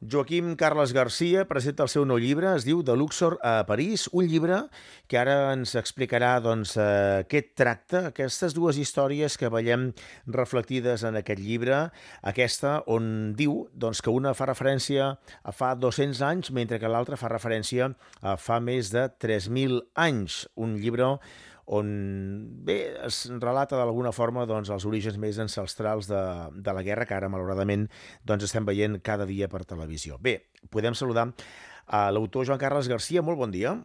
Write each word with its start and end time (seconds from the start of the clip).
Joaquim 0.00 0.54
Carles 0.54 0.92
Garcia 0.92 1.42
presenta 1.50 1.82
el 1.82 1.90
seu 1.90 2.04
nou 2.06 2.20
llibre, 2.22 2.52
es 2.54 2.62
diu 2.62 2.84
De 2.86 2.94
Luxor 2.94 3.34
a 3.42 3.64
París, 3.66 4.04
un 4.14 4.28
llibre 4.30 4.60
que 5.10 5.18
ara 5.18 5.50
ens 5.50 5.72
explicarà 5.74 6.36
doncs, 6.38 6.76
eh, 6.78 7.24
què 7.26 7.40
tracta, 7.58 8.04
aquestes 8.12 8.54
dues 8.54 8.78
històries 8.78 9.34
que 9.34 9.50
veiem 9.50 9.88
reflectides 10.30 11.02
en 11.02 11.18
aquest 11.18 11.42
llibre, 11.42 11.80
aquesta 12.22 12.76
on 12.86 13.34
diu 13.34 13.64
doncs, 13.74 13.98
que 13.98 14.14
una 14.14 14.36
fa 14.38 14.46
referència 14.46 15.10
a 15.18 15.56
fa 15.56 15.74
200 15.74 16.22
anys, 16.22 16.52
mentre 16.54 16.78
que 16.78 16.86
l'altra 16.94 17.18
fa 17.18 17.32
referència 17.34 17.90
a 18.22 18.36
fa 18.38 18.60
més 18.62 18.94
de 18.94 19.08
3.000 19.18 19.82
anys. 19.98 20.44
Un 20.54 20.78
llibre 20.78 21.16
on 21.68 21.88
bé, 22.64 22.78
es 23.04 23.26
relata 23.42 23.76
d'alguna 23.76 24.12
forma 24.16 24.46
doncs, 24.48 24.70
els 24.72 24.86
orígens 24.88 25.18
més 25.20 25.38
ancestrals 25.42 26.08
de, 26.08 26.22
de 26.56 26.74
la 26.74 26.84
guerra 26.86 27.04
que 27.08 27.16
ara, 27.16 27.28
malauradament, 27.28 27.86
doncs, 28.24 28.48
estem 28.48 28.64
veient 28.68 28.96
cada 29.04 29.28
dia 29.28 29.50
per 29.52 29.66
televisió. 29.68 30.16
Bé, 30.22 30.38
podem 30.72 30.96
saludar 30.96 31.28
a 31.86 32.08
l'autor 32.12 32.48
Joan 32.48 32.60
Carles 32.60 32.88
Garcia. 32.88 33.24
Molt 33.24 33.40
bon 33.40 33.52
dia. 33.52 33.76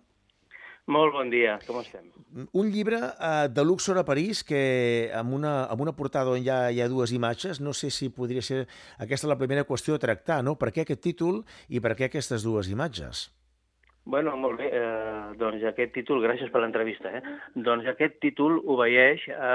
Molt 0.91 1.13
bon 1.16 1.30
dia, 1.31 1.57
com 1.63 1.77
estem? 1.80 2.09
Un 2.59 2.71
llibre 2.71 2.98
uh, 2.99 3.45
de 3.48 3.63
Luxor 3.63 3.99
a 4.02 4.04
París 4.04 4.41
que 4.43 5.12
amb 5.15 5.35
una, 5.38 5.54
amb 5.71 5.84
una 5.85 5.93
portada 5.95 6.34
on 6.34 6.41
hi 6.43 6.49
ha, 6.52 6.57
hi 6.76 6.81
ha 6.84 6.90
dues 6.91 7.13
imatges, 7.15 7.62
no 7.63 7.71
sé 7.71 7.91
si 7.93 8.09
podria 8.12 8.43
ser 8.43 8.65
aquesta 8.99 9.29
la 9.31 9.40
primera 9.40 9.63
qüestió 9.68 9.95
a 9.95 10.02
tractar, 10.04 10.41
no? 10.43 10.57
Per 10.59 10.73
què 10.76 10.84
aquest 10.84 11.04
títol 11.05 11.45
i 11.70 11.79
per 11.79 11.95
què 11.95 12.09
aquestes 12.09 12.43
dues 12.43 12.68
imatges? 12.71 13.29
Bueno, 14.05 14.35
molt 14.35 14.59
bé. 14.59 14.67
Eh, 14.75 15.35
doncs 15.39 15.63
aquest 15.63 15.93
títol, 15.95 16.20
gràcies 16.25 16.52
per 16.52 16.59
l'entrevista, 16.62 17.12
eh? 17.16 17.21
Doncs 17.55 17.88
aquest 17.88 18.17
títol 18.23 18.57
obeeix 18.76 19.23
a, 19.31 19.53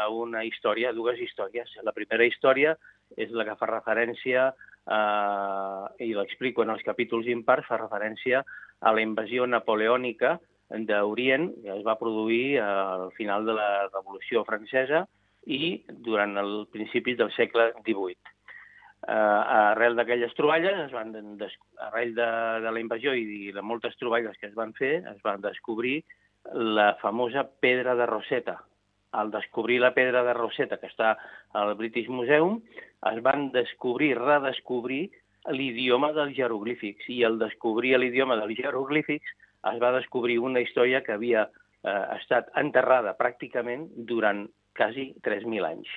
a 0.00 0.02
una 0.14 0.44
història, 0.46 0.90
a 0.90 0.96
dues 0.96 1.18
històries. 1.18 1.72
La 1.82 1.94
primera 1.96 2.28
història 2.28 2.76
és 3.18 3.34
la 3.34 3.48
que 3.48 3.58
fa 3.58 3.66
referència, 3.72 4.46
eh, 4.86 6.06
i 6.06 6.12
l'explico 6.14 6.62
en 6.62 6.76
els 6.76 6.86
capítols 6.86 7.26
impars, 7.34 7.66
fa 7.66 7.80
referència 7.82 8.44
a 8.80 8.94
la 8.94 9.02
invasió 9.02 9.50
napoleònica 9.50 10.36
d'Orient, 10.70 11.50
que 11.64 11.74
es 11.74 11.82
va 11.82 11.98
produir 11.98 12.60
al 12.62 13.10
final 13.18 13.50
de 13.50 13.58
la 13.58 13.70
Revolució 13.88 14.44
Francesa 14.46 15.08
i 15.50 15.80
durant 15.90 16.38
el 16.38 16.68
principis 16.70 17.18
del 17.18 17.34
segle 17.34 17.72
XVIII 17.82 18.38
eh, 19.06 19.12
arrel 19.12 19.96
d'aquelles 19.96 20.34
troballes, 20.36 20.78
es 20.86 20.92
van 20.92 21.12
arrel 21.14 22.14
de, 22.14 22.30
de 22.64 22.72
la 22.72 22.80
invasió 22.80 23.14
i 23.14 23.52
de 23.54 23.62
moltes 23.62 23.96
troballes 24.00 24.36
que 24.40 24.50
es 24.50 24.56
van 24.56 24.74
fer, 24.76 25.00
es 25.08 25.22
van 25.24 25.40
descobrir 25.40 26.00
la 26.54 26.94
famosa 27.00 27.46
pedra 27.60 27.94
de 27.94 28.06
Rosetta. 28.06 28.58
Al 29.12 29.30
descobrir 29.30 29.80
la 29.80 29.92
pedra 29.94 30.22
de 30.22 30.34
Rosetta, 30.34 30.78
que 30.78 30.86
està 30.86 31.16
al 31.58 31.74
British 31.74 32.08
Museum, 32.08 32.60
es 33.10 33.22
van 33.24 33.50
descobrir, 33.50 34.14
redescobrir 34.18 35.08
l'idioma 35.50 36.12
dels 36.14 36.36
jeroglífics. 36.36 37.08
I 37.10 37.24
al 37.26 37.40
descobrir 37.40 37.96
l'idioma 37.98 38.38
dels 38.38 38.60
jeroglífics 38.60 39.34
es 39.72 39.80
va 39.82 39.96
descobrir 39.96 40.38
una 40.38 40.62
història 40.62 41.02
que 41.02 41.16
havia 41.16 41.48
eh, 41.48 42.04
estat 42.20 42.52
enterrada 42.60 43.16
pràcticament 43.18 43.88
durant 44.12 44.46
quasi 44.78 45.10
3.000 45.26 45.66
anys 45.66 45.90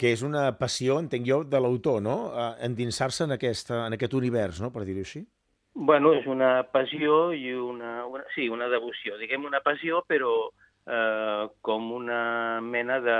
que 0.00 0.14
és 0.16 0.22
una 0.24 0.46
passió, 0.56 0.96
entenc 1.02 1.26
jo, 1.28 1.42
de 1.44 1.60
l'autor, 1.60 2.00
no? 2.00 2.16
Endinsar-se 2.64 3.26
en, 3.26 3.36
aquesta, 3.36 3.84
en 3.84 3.96
aquest 3.98 4.16
univers, 4.16 4.62
no?, 4.64 4.72
per 4.72 4.86
dir-ho 4.88 5.04
així. 5.04 5.26
Bueno, 5.74 6.14
és 6.16 6.26
una 6.26 6.64
passió 6.72 7.30
i 7.36 7.52
una, 7.54 8.06
una... 8.08 8.24
Sí, 8.34 8.48
una 8.48 8.70
devoció. 8.72 9.18
Diguem 9.20 9.44
una 9.46 9.60
passió, 9.64 10.00
però 10.08 10.32
eh, 10.48 11.44
com 11.60 11.92
una 11.94 12.22
mena 12.64 12.98
de 13.04 13.18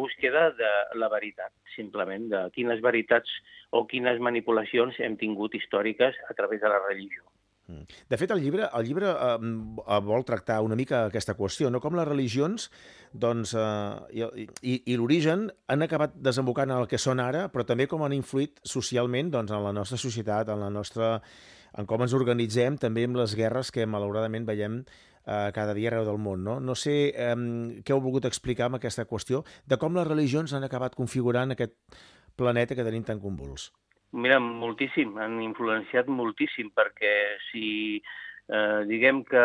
búsqueda 0.00 0.48
de 0.58 0.72
la 0.98 1.10
veritat, 1.12 1.52
simplement, 1.76 2.26
de 2.32 2.42
quines 2.56 2.82
veritats 2.84 3.30
o 3.70 3.84
quines 3.86 4.20
manipulacions 4.24 4.98
hem 5.04 5.16
tingut 5.20 5.54
històriques 5.54 6.16
a 6.28 6.34
través 6.34 6.64
de 6.64 6.72
la 6.72 6.80
religió. 6.88 7.28
Mm. 7.68 7.84
De 8.08 8.16
fet, 8.16 8.32
el 8.32 8.40
llibre, 8.40 8.64
el 8.72 8.86
llibre 8.88 9.10
eh, 9.12 9.98
vol 10.04 10.24
tractar 10.24 10.62
una 10.64 10.76
mica 10.78 11.04
aquesta 11.06 11.36
qüestió, 11.36 11.68
no? 11.68 11.82
com 11.84 11.98
les 11.98 12.08
religions 12.08 12.70
doncs, 13.12 13.52
eh, 13.52 14.22
i, 14.24 14.48
i, 14.62 14.78
i 14.94 14.96
l'origen 14.96 15.46
han 15.68 15.84
acabat 15.84 16.16
desembocant 16.16 16.72
en 16.72 16.80
el 16.80 16.88
que 16.88 17.00
són 17.00 17.20
ara, 17.20 17.46
però 17.52 17.66
també 17.68 17.86
com 17.90 18.06
han 18.06 18.16
influït 18.16 18.62
socialment 18.64 19.34
doncs, 19.36 19.52
en 19.52 19.64
la 19.64 19.74
nostra 19.76 20.00
societat, 20.00 20.48
en 20.54 20.64
la 20.64 20.72
nostra 20.72 21.18
en 21.78 21.86
com 21.86 22.00
ens 22.00 22.14
organitzem, 22.16 22.78
també 22.80 23.04
amb 23.04 23.18
les 23.20 23.34
guerres 23.36 23.70
que 23.74 23.84
malauradament 23.86 24.46
veiem 24.48 24.80
eh, 24.80 25.50
cada 25.54 25.74
dia 25.76 25.92
arreu 25.92 26.06
del 26.08 26.20
món. 26.22 26.40
No, 26.44 26.58
no 26.64 26.76
sé 26.78 26.96
eh, 27.12 27.34
què 27.84 27.94
heu 27.94 28.00
volgut 28.04 28.28
explicar 28.28 28.68
amb 28.68 28.80
aquesta 28.80 29.04
qüestió 29.10 29.44
de 29.68 29.76
com 29.80 29.96
les 29.98 30.08
religions 30.08 30.56
han 30.56 30.64
acabat 30.64 30.96
configurant 30.96 31.52
aquest 31.52 31.76
planeta 32.38 32.78
que 32.78 32.86
tenim 32.86 33.04
tan 33.04 33.20
convuls. 33.20 33.68
Mira, 34.12 34.38
moltíssim, 34.40 35.18
han 35.20 35.36
influenciat 35.44 36.06
moltíssim, 36.08 36.70
perquè 36.72 37.10
si 37.50 37.64
eh, 38.48 38.84
diguem 38.88 39.20
que 39.28 39.42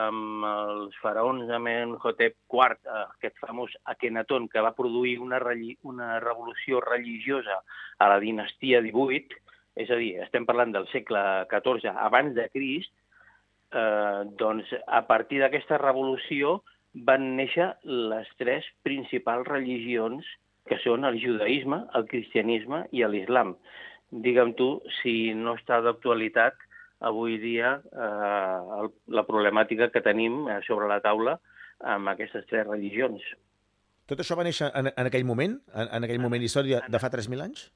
amb 0.00 0.46
els 0.48 0.94
faraons 1.02 1.50
Amenhotep 1.52 2.38
IV, 2.48 2.78
eh, 2.88 3.02
aquest 3.18 3.36
famós 3.42 3.74
Akenaton, 3.92 4.48
que 4.48 4.62
va 4.64 4.72
produir 4.72 5.18
una, 5.20 5.42
una 5.82 6.08
revolució 6.24 6.80
religiosa 6.80 7.60
a 7.98 8.08
la 8.08 8.18
dinastia 8.18 8.80
18, 8.80 9.36
és 9.76 9.90
a 9.92 9.98
dir, 10.00 10.14
estem 10.24 10.46
parlant 10.48 10.72
del 10.72 10.88
segle 10.88 11.20
XIV 11.52 11.92
abans 11.92 12.32
de 12.34 12.48
Crist, 12.48 12.94
eh, 13.76 14.24
doncs 14.40 14.72
a 14.86 15.02
partir 15.06 15.42
d'aquesta 15.42 15.76
revolució 15.84 16.62
van 16.94 17.34
néixer 17.36 17.74
les 17.84 18.28
tres 18.40 18.64
principals 18.82 19.46
religions 19.52 20.24
que 20.68 20.80
són 20.80 21.04
el 21.04 21.20
judaïsme, 21.20 21.82
el 21.96 22.08
cristianisme 22.08 22.86
i 22.96 23.04
l'islam 23.04 23.54
digue'm 24.10 24.54
tu, 24.56 24.78
si 25.00 25.34
no 25.34 25.54
està 25.58 25.80
d'actualitat 25.84 26.56
avui 27.00 27.36
dia 27.38 27.76
eh, 27.78 28.80
el, 28.80 28.90
la 29.14 29.24
problemàtica 29.28 29.90
que 29.94 30.02
tenim 30.02 30.46
eh, 30.48 30.58
sobre 30.66 30.88
la 30.90 31.00
taula 31.04 31.38
amb 31.78 32.10
aquestes 32.10 32.46
tres 32.50 32.66
religions. 32.66 33.22
Tot 34.08 34.22
això 34.22 34.38
va 34.38 34.46
néixer 34.46 34.70
en, 34.74 34.88
en 34.90 35.10
aquell 35.10 35.26
moment, 35.28 35.58
en, 35.74 35.90
en 35.98 36.06
aquell 36.06 36.22
moment 36.22 36.42
història 36.42 36.80
de 36.88 37.00
fa 37.02 37.10
3.000 37.12 37.44
anys? 37.44 37.68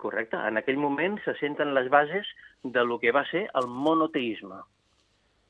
Correcte. 0.00 0.38
En 0.38 0.60
aquell 0.60 0.78
moment 0.78 1.18
se 1.24 1.34
senten 1.40 1.74
les 1.74 1.90
bases 1.90 2.28
de 2.62 2.84
lo 2.86 3.00
que 3.02 3.12
va 3.12 3.24
ser 3.30 3.48
el 3.60 3.66
monoteisme. 3.66 4.62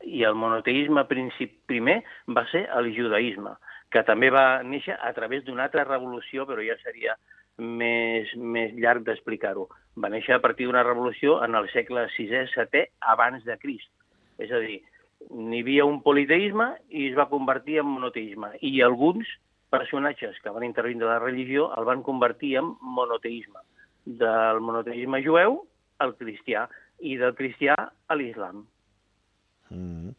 I 0.05 0.25
el 0.29 0.35
monoteisme 0.37 1.05
primer 1.09 2.01
va 2.37 2.45
ser 2.51 2.65
el 2.79 2.91
judaïsme, 2.97 3.55
que 3.93 4.03
també 4.09 4.31
va 4.33 4.63
néixer 4.65 4.97
a 4.97 5.13
través 5.17 5.45
d'una 5.45 5.69
altra 5.69 5.85
revolució, 5.87 6.49
però 6.49 6.65
ja 6.65 6.77
seria 6.83 7.17
més, 7.59 8.31
més 8.37 8.75
llarg 8.79 9.05
d'explicar-ho. 9.07 9.69
Va 10.01 10.11
néixer 10.11 10.35
a 10.37 10.43
partir 10.43 10.67
d'una 10.67 10.83
revolució 10.83 11.39
en 11.45 11.55
el 11.55 11.69
segle 11.73 12.09
VI-VII 12.17 12.89
abans 13.15 13.45
de 13.47 13.57
Crist. 13.63 13.91
És 14.43 14.51
a 14.51 14.59
dir, 14.63 14.81
n'hi 15.31 15.63
havia 15.63 15.87
un 15.87 16.01
politeisme 16.03 16.73
i 16.91 17.09
es 17.11 17.19
va 17.19 17.31
convertir 17.31 17.79
en 17.83 17.91
monoteisme. 17.93 18.55
I 18.61 18.81
alguns 18.83 19.29
personatges 19.75 20.39
que 20.43 20.53
van 20.55 20.67
intervindre 20.67 21.09
la 21.09 21.23
religió 21.23 21.71
el 21.79 21.87
van 21.87 22.03
convertir 22.03 22.57
en 22.61 22.75
monoteisme. 22.81 23.63
Del 24.05 24.61
monoteisme 24.61 25.23
jueu 25.25 25.63
al 26.05 26.15
cristià 26.19 26.67
i 27.01 27.17
del 27.21 27.35
cristià 27.39 27.75
a 27.75 28.17
l'islam. 28.19 28.65
Mm. 29.71 30.13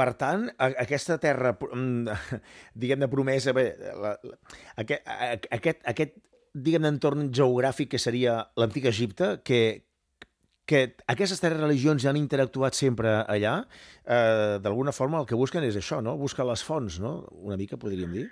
Per 0.00 0.08
tant, 0.16 0.46
aquesta 0.56 1.18
terra, 1.20 1.52
mm, 1.52 2.20
diguem-ne, 2.80 3.08
promesa, 3.10 3.52
bé, 3.56 3.72
la, 3.80 4.14
la, 4.22 4.36
aquest, 4.80 5.08
aquest, 5.50 5.82
aquest 5.92 6.14
diguem 6.54 6.88
entorn 6.88 7.30
geogràfic 7.34 7.92
que 7.94 8.02
seria 8.02 8.40
l'antic 8.58 8.88
Egipte, 8.90 9.38
que, 9.46 9.86
que 10.66 10.82
aquestes 11.10 11.42
tres 11.42 11.56
religions 11.58 12.02
ja 12.02 12.10
han 12.10 12.20
interactuat 12.20 12.78
sempre 12.78 13.20
allà, 13.22 13.56
eh, 14.04 14.58
d'alguna 14.62 14.94
forma 14.96 15.20
el 15.20 15.28
que 15.30 15.38
busquen 15.38 15.66
és 15.66 15.78
això, 15.78 16.00
no? 16.02 16.16
Buscar 16.18 16.46
les 16.48 16.64
fonts, 16.66 17.00
no? 17.02 17.20
Una 17.30 17.58
mica, 17.60 17.78
podríem 17.78 18.12
dir. 18.18 18.28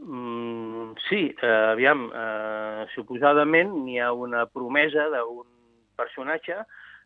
Mm, 0.00 0.96
sí, 1.08 1.26
eh, 1.42 1.56
aviam, 1.74 2.06
eh, 2.08 2.86
suposadament 2.94 3.74
n'hi 3.84 3.98
ha 4.00 4.12
una 4.12 4.46
promesa 4.46 5.10
d'un 5.12 5.44
personatge 5.96 6.56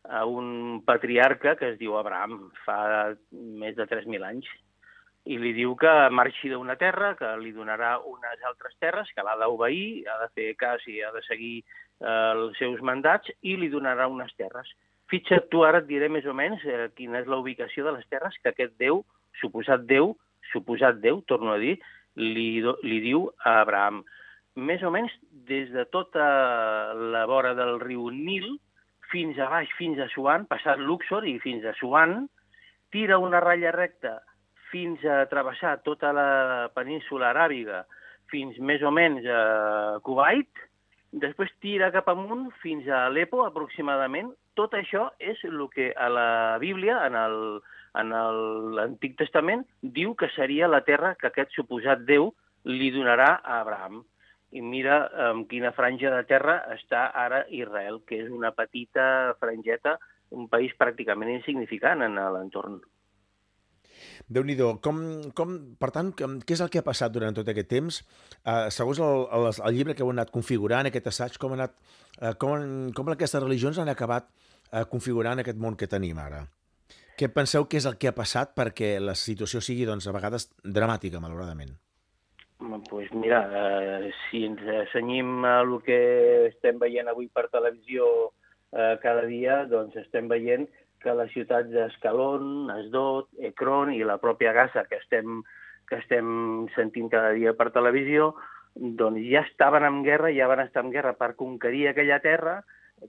a 0.05 0.25
un 0.29 0.83
patriarca 0.85 1.57
que 1.57 1.73
es 1.73 1.79
diu 1.81 1.97
Abraham, 1.99 2.51
fa 2.65 3.17
més 3.33 3.75
de 3.75 3.87
3.000 3.89 4.27
anys, 4.29 4.47
i 5.25 5.39
li 5.41 5.55
diu 5.57 5.73
que 5.81 5.91
marxi 6.13 6.51
d'una 6.53 6.77
terra, 6.77 7.15
que 7.17 7.31
li 7.41 7.53
donarà 7.57 7.95
unes 8.05 8.43
altres 8.45 8.75
terres, 8.81 9.09
que 9.17 9.25
l'ha 9.25 9.37
d'obeir, 9.41 10.05
ha 10.09 10.19
de 10.21 10.29
fer 10.37 10.51
cas 10.61 10.85
i 10.91 11.01
ha 11.01 11.13
de 11.15 11.23
seguir 11.25 11.55
eh, 11.63 12.33
els 12.35 12.59
seus 12.61 12.83
mandats, 12.85 13.33
i 13.41 13.57
li 13.57 13.71
donarà 13.73 14.09
unes 14.13 14.35
terres. 14.37 14.69
Fitxa, 15.09 15.41
tu 15.49 15.65
ara 15.65 15.81
et 15.81 15.89
diré 15.89 16.11
més 16.13 16.29
o 16.29 16.35
menys 16.37 16.65
eh, 16.69 16.91
quina 16.97 17.23
és 17.23 17.31
la 17.31 17.41
ubicació 17.41 17.87
de 17.87 17.95
les 17.97 18.05
terres 18.13 18.37
que 18.43 18.53
aquest 18.53 18.77
Déu, 18.81 19.01
suposat 19.41 19.89
Déu, 19.89 20.13
suposat 20.53 21.01
Déu, 21.01 21.23
torno 21.31 21.55
a 21.55 21.59
dir, 21.63 21.79
li, 22.21 22.61
li 22.85 23.01
diu 23.05 23.25
a 23.45 23.63
Abraham. 23.63 24.03
Més 24.61 24.85
o 24.85 24.93
menys 24.93 25.15
des 25.49 25.73
de 25.73 25.87
tota 25.91 26.27
la 26.95 27.25
vora 27.27 27.55
del 27.57 27.81
riu 27.81 28.11
Nil 28.13 28.53
fins 29.11 29.41
a 29.41 29.49
baix, 29.49 29.73
fins 29.81 29.99
a 29.99 30.11
Suan, 30.13 30.45
passat 30.51 30.79
Luxor 30.79 31.25
i 31.27 31.39
fins 31.41 31.65
a 31.65 31.73
Suan, 31.81 32.27
tira 32.93 33.19
una 33.19 33.41
ratlla 33.43 33.73
recta 33.75 34.19
fins 34.75 35.05
a 35.07 35.23
travessar 35.31 35.77
tota 35.87 36.11
la 36.11 36.69
península 36.75 37.31
aràbiga, 37.31 37.85
fins 38.33 38.59
més 38.59 38.83
o 38.83 38.91
menys 38.91 39.27
a 39.31 39.43
Kuwait, 40.03 40.51
després 41.25 41.53
tira 41.63 41.93
cap 41.95 42.09
amunt 42.11 42.49
fins 42.63 42.89
a 42.91 43.05
Alepo, 43.07 43.45
aproximadament. 43.45 44.33
Tot 44.59 44.75
això 44.75 45.07
és 45.23 45.39
el 45.47 45.61
que 45.71 45.93
a 45.95 46.09
la 46.11 46.31
Bíblia, 46.63 46.97
en 47.07 47.15
el, 47.19 47.37
en 48.01 48.11
l'Antic 48.75 49.15
Testament, 49.21 49.63
diu 49.83 50.17
que 50.19 50.31
seria 50.35 50.71
la 50.71 50.83
terra 50.89 51.15
que 51.21 51.31
aquest 51.31 51.55
suposat 51.55 52.03
Déu 52.09 52.33
li 52.67 52.91
donarà 52.95 53.37
a 53.45 53.61
Abraham. 53.61 54.03
I 54.55 54.63
mira 54.63 55.05
en 55.29 55.45
quina 55.51 55.75
franja 55.75 56.11
de 56.15 56.27
terra 56.31 56.61
està 56.75 57.07
ara 57.27 57.45
Israel, 57.51 58.03
que 58.07 58.19
és 58.25 58.31
una 58.31 58.51
petita 58.55 59.07
frangeta, 59.39 59.99
un 60.35 60.51
país 60.51 60.75
pràcticament 60.79 61.31
insignificant 61.31 62.03
en 62.03 62.19
l'entorn 62.19 62.81
déu 64.29 64.45
nhi 64.47 64.57
com, 64.85 64.99
com, 65.37 65.55
per 65.81 65.91
tant, 65.95 66.13
què 66.17 66.57
és 66.57 66.63
el 66.65 66.73
que 66.73 66.83
ha 66.83 66.87
passat 66.87 67.13
durant 67.15 67.37
tot 67.37 67.49
aquest 67.49 67.71
temps? 67.71 68.01
Uh, 68.43 68.71
segons 68.75 69.01
el, 69.05 69.25
el, 69.39 69.49
el 69.53 69.79
llibre 69.79 69.95
que 69.95 70.05
heu 70.07 70.13
anat 70.15 70.33
configurant, 70.35 70.91
aquest 70.91 71.13
assaig, 71.13 71.39
com, 71.39 71.55
ha 71.55 71.61
anat, 71.63 71.79
uh, 72.21 72.35
com, 72.41 72.91
com 72.97 73.15
aquestes 73.15 73.43
religions 73.43 73.79
han 73.79 73.93
acabat 73.93 74.29
uh, 74.29 74.85
configurant 74.91 75.43
aquest 75.43 75.59
món 75.61 75.79
que 75.81 75.91
tenim 75.91 76.21
ara? 76.23 76.45
Què 77.15 77.29
penseu 77.31 77.69
que 77.71 77.79
és 77.79 77.87
el 77.87 77.95
que 78.01 78.11
ha 78.11 78.17
passat 78.17 78.57
perquè 78.59 78.97
la 78.99 79.15
situació 79.15 79.61
sigui, 79.63 79.87
doncs, 79.87 80.09
a 80.11 80.15
vegades 80.17 80.49
dramàtica, 80.67 81.23
malauradament? 81.23 81.77
Pues 82.89 83.13
mira, 83.13 83.41
eh, 83.51 84.11
si 84.25 84.45
ens 84.47 84.63
assenyim 84.87 85.45
a 85.45 85.61
el 85.63 85.77
que 85.87 85.99
estem 86.49 86.79
veient 86.81 87.11
avui 87.11 87.29
per 87.29 87.49
televisió 87.53 88.07
eh, 88.73 88.97
cada 89.03 89.25
dia, 89.31 89.65
doncs 89.71 89.97
estem 90.01 90.31
veient 90.31 90.67
que 91.05 91.15
les 91.19 91.31
ciutats 91.37 91.71
d'Escalón, 91.71 92.71
Asdod, 92.73 93.29
Ekron 93.53 93.93
i 93.95 94.03
la 94.07 94.19
pròpia 94.23 94.55
Gaza 94.57 94.87
que 94.89 94.99
estem, 95.03 95.43
que 95.89 96.01
estem 96.01 96.67
sentint 96.75 97.11
cada 97.13 97.35
dia 97.37 97.53
per 97.59 97.71
televisió, 97.75 98.33
doncs 98.75 99.23
ja 99.29 99.45
estaven 99.45 99.87
en 99.87 100.03
guerra, 100.07 100.33
ja 100.35 100.49
van 100.51 100.65
estar 100.65 100.83
en 100.83 100.91
guerra 100.95 101.15
per 101.21 101.35
conquerir 101.39 101.89
aquella 101.91 102.19
terra, 102.25 102.63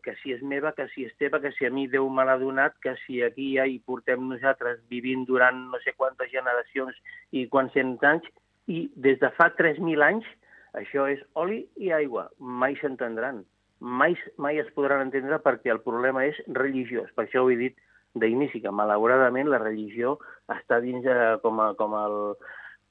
que 0.04 0.16
si 0.20 0.34
és 0.36 0.42
meva, 0.44 0.74
que 0.76 0.90
si 0.92 1.06
és 1.08 1.14
teva, 1.22 1.40
que 1.40 1.54
si 1.56 1.66
a 1.66 1.72
mi 1.72 1.86
Déu 1.88 2.10
me 2.12 2.26
l'ha 2.28 2.36
donat, 2.42 2.76
que 2.84 2.98
si 3.06 3.22
aquí 3.24 3.54
ja 3.56 3.66
hi 3.70 3.80
portem 3.80 4.28
nosaltres 4.28 4.82
vivint 4.92 5.24
durant 5.30 5.70
no 5.72 5.80
sé 5.86 5.96
quantes 5.96 6.32
generacions 6.34 6.98
i 7.32 7.46
quants 7.48 7.74
cents 7.78 8.04
anys, 8.04 8.28
i 8.68 8.88
des 8.96 9.20
de 9.22 9.30
fa 9.38 9.52
3.000 9.56 10.04
anys 10.04 10.28
això 10.76 11.06
és 11.08 11.22
oli 11.40 11.64
i 11.80 11.92
aigua, 11.96 12.28
mai 12.40 12.76
s'entendran 12.82 13.44
mai, 13.80 14.16
mai 14.38 14.60
es 14.62 14.72
podran 14.76 15.06
entendre 15.06 15.40
perquè 15.44 15.74
el 15.74 15.82
problema 15.84 16.26
és 16.28 16.38
religiós. 16.48 17.12
Per 17.16 17.26
això 17.26 17.44
ho 17.44 17.52
he 17.52 17.58
dit 17.60 17.78
d'inici, 18.16 18.62
que 18.64 18.72
malauradament 18.72 19.50
la 19.52 19.60
religió 19.60 20.16
està 20.52 20.80
dins 20.84 21.04
de, 21.04 21.16
com, 21.44 21.60
a, 21.60 21.74
com, 21.80 21.96
el, 22.00 22.18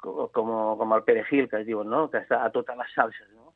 com, 0.04 0.50
com 0.80 0.96
el 0.96 1.06
perejil, 1.06 1.48
que 1.48 1.62
es 1.62 1.66
diuen, 1.68 1.88
no? 1.90 2.08
que 2.12 2.20
està 2.20 2.42
a 2.44 2.52
totes 2.52 2.76
les 2.76 2.92
salses. 2.96 3.30
No? 3.32 3.54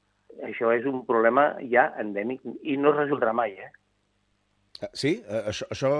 Això 0.48 0.72
és 0.72 0.86
un 0.88 1.04
problema 1.08 1.50
ja 1.72 1.90
endèmic 2.00 2.44
i 2.62 2.78
no 2.80 2.94
es 2.94 3.02
resoldrà 3.02 3.34
mai. 3.36 3.58
Eh? 3.58 4.88
Sí? 4.92 5.18
Això, 5.44 5.68
això 5.74 5.92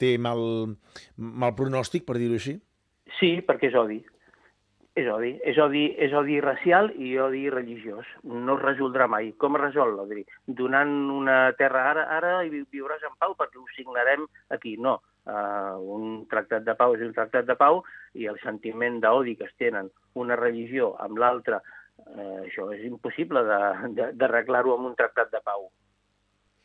té 0.00 0.16
mal, 0.20 0.42
mal 1.16 1.54
pronòstic, 1.56 2.04
per 2.06 2.18
dir-ho 2.18 2.38
així? 2.38 2.58
Sí, 3.18 3.38
perquè 3.46 3.70
és 3.70 3.78
odi. 3.78 4.02
És 4.98 5.06
odi. 5.12 5.30
És 5.46 5.58
odi, 5.62 5.84
és 6.00 6.14
odi 6.16 6.38
racial 6.42 6.90
i 6.98 7.12
odi 7.22 7.44
religiós. 7.52 8.08
No 8.24 8.56
es 8.56 8.64
resoldrà 8.64 9.06
mai. 9.10 9.30
Com 9.38 9.58
es 9.58 9.62
resol 9.62 9.94
l'odi? 9.94 10.24
Donant 10.60 10.94
una 11.14 11.38
terra 11.58 11.84
ara, 11.92 12.06
ara 12.16 12.32
i 12.46 12.50
viuràs 12.72 13.04
en 13.06 13.14
pau 13.20 13.36
perquè 13.38 13.60
ho 13.60 13.66
signarem 13.76 14.26
aquí. 14.54 14.76
No. 14.82 14.98
Uh, 15.28 15.76
un 15.94 16.04
tractat 16.30 16.64
de 16.64 16.72
pau 16.74 16.94
és 16.96 17.02
un 17.04 17.12
tractat 17.12 17.44
de 17.44 17.54
pau 17.60 17.82
i 18.16 18.24
el 18.30 18.38
sentiment 18.40 18.96
d'odi 19.02 19.34
que 19.36 19.44
es 19.44 19.52
tenen 19.60 19.90
una 20.16 20.38
religió 20.40 20.94
amb 21.04 21.20
l'altra, 21.20 21.58
uh, 21.60 22.38
això 22.46 22.70
és 22.72 22.86
impossible 22.88 23.42
d'arreglar-ho 23.44 24.72
amb 24.78 24.88
un 24.88 24.96
tractat 24.96 25.28
de 25.34 25.42
pau. 25.44 25.68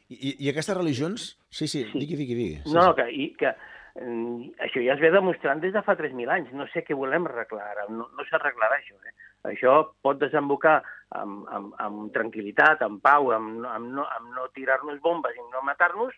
I, 0.08 0.38
i 0.46 0.50
aquestes 0.52 0.78
religions... 0.78 1.34
Sí, 1.54 1.68
sí, 1.68 1.84
sí. 1.84 2.00
digui, 2.00 2.16
digui, 2.16 2.38
digui. 2.40 2.56
Sí, 2.64 2.74
no, 2.74 2.88
sí. 2.88 2.96
que, 3.02 3.10
i, 3.12 3.28
que 3.38 3.52
això 3.94 4.82
ja 4.82 4.96
es 4.96 5.02
ve 5.02 5.12
demostrant 5.14 5.62
des 5.62 5.74
de 5.74 5.82
fa 5.86 5.94
3.000 5.98 6.32
anys. 6.34 6.52
No 6.58 6.66
sé 6.72 6.82
què 6.86 6.98
volem 6.98 7.28
arreglar 7.30 7.68
ara, 7.76 7.86
no, 7.90 8.08
no 8.18 8.26
s'arreglarà 8.30 8.80
això. 8.80 8.98
Eh? 9.06 9.14
Això 9.52 9.76
pot 10.02 10.20
desembocar 10.22 10.80
amb, 11.20 11.44
amb, 11.54 11.74
amb 11.84 12.14
tranquil·litat, 12.16 12.82
amb 12.86 13.04
pau, 13.04 13.32
amb, 13.36 13.66
amb 13.70 13.94
no, 13.94 14.06
amb 14.18 14.34
no 14.34 14.50
tirar-nos 14.58 15.02
bombes 15.04 15.38
i 15.38 15.46
no 15.52 15.62
matar-nos, 15.68 16.16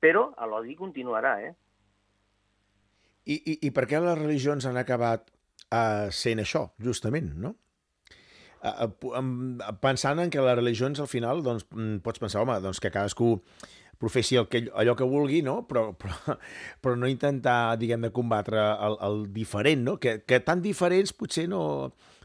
però 0.00 0.28
l'odi 0.46 0.76
continuarà. 0.78 1.38
Eh? 1.48 1.54
I, 3.26 3.36
i, 3.36 3.58
I 3.66 3.70
per 3.74 3.88
què 3.90 4.00
les 4.02 4.18
religions 4.20 4.68
han 4.68 4.78
acabat 4.78 5.26
uh, 5.26 6.06
sent 6.14 6.44
això, 6.44 6.68
justament, 6.78 7.32
no? 7.42 7.56
Uh, 8.66 8.86
uh, 9.12 9.72
pensant 9.82 10.18
en 10.22 10.30
que 10.32 10.42
les 10.42 10.56
religions 10.56 11.00
al 11.02 11.10
final 11.10 11.42
doncs, 11.44 11.66
mm, 11.70 11.98
pots 12.06 12.22
pensar, 12.22 12.40
home, 12.42 12.56
doncs 12.64 12.80
que 12.82 12.90
cadascú 12.90 13.34
professi 14.00 14.36
el 14.36 14.48
que, 14.52 14.66
allò 14.74 14.96
que 14.96 15.08
vulgui, 15.08 15.42
no? 15.42 15.62
però, 15.68 15.90
però, 16.00 16.36
però 16.82 16.96
no 16.98 17.08
intentar, 17.10 17.76
diguem 17.80 18.04
de 18.06 18.12
combatre 18.14 18.60
el, 18.60 18.98
el 19.08 19.24
diferent, 19.32 19.84
no? 19.86 19.96
que, 20.02 20.20
que 20.26 20.40
tan 20.44 20.62
diferents 20.64 21.14
potser 21.16 21.46
no, 21.50 21.62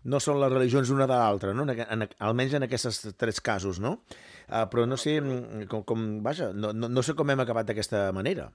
no 0.04 0.20
són 0.24 0.40
les 0.42 0.52
religions 0.52 0.90
una 0.94 1.08
de 1.10 1.18
l'altra, 1.18 1.54
no? 1.54 1.66
En, 1.70 1.84
en, 1.86 2.08
almenys 2.26 2.58
en 2.58 2.66
aquests 2.66 3.14
tres 3.22 3.42
casos, 3.42 3.80
no? 3.82 4.00
Uh, 4.50 4.66
però 4.72 4.88
no 4.90 4.98
sé 5.00 5.20
mm, 5.22 5.68
com, 5.72 5.86
com 5.88 6.08
vaja, 6.26 6.52
no, 6.54 6.74
no, 6.74 6.90
no 6.90 7.04
sé 7.06 7.16
com 7.18 7.30
hem 7.30 7.44
acabat 7.44 7.70
d'aquesta 7.70 8.10
manera. 8.16 8.50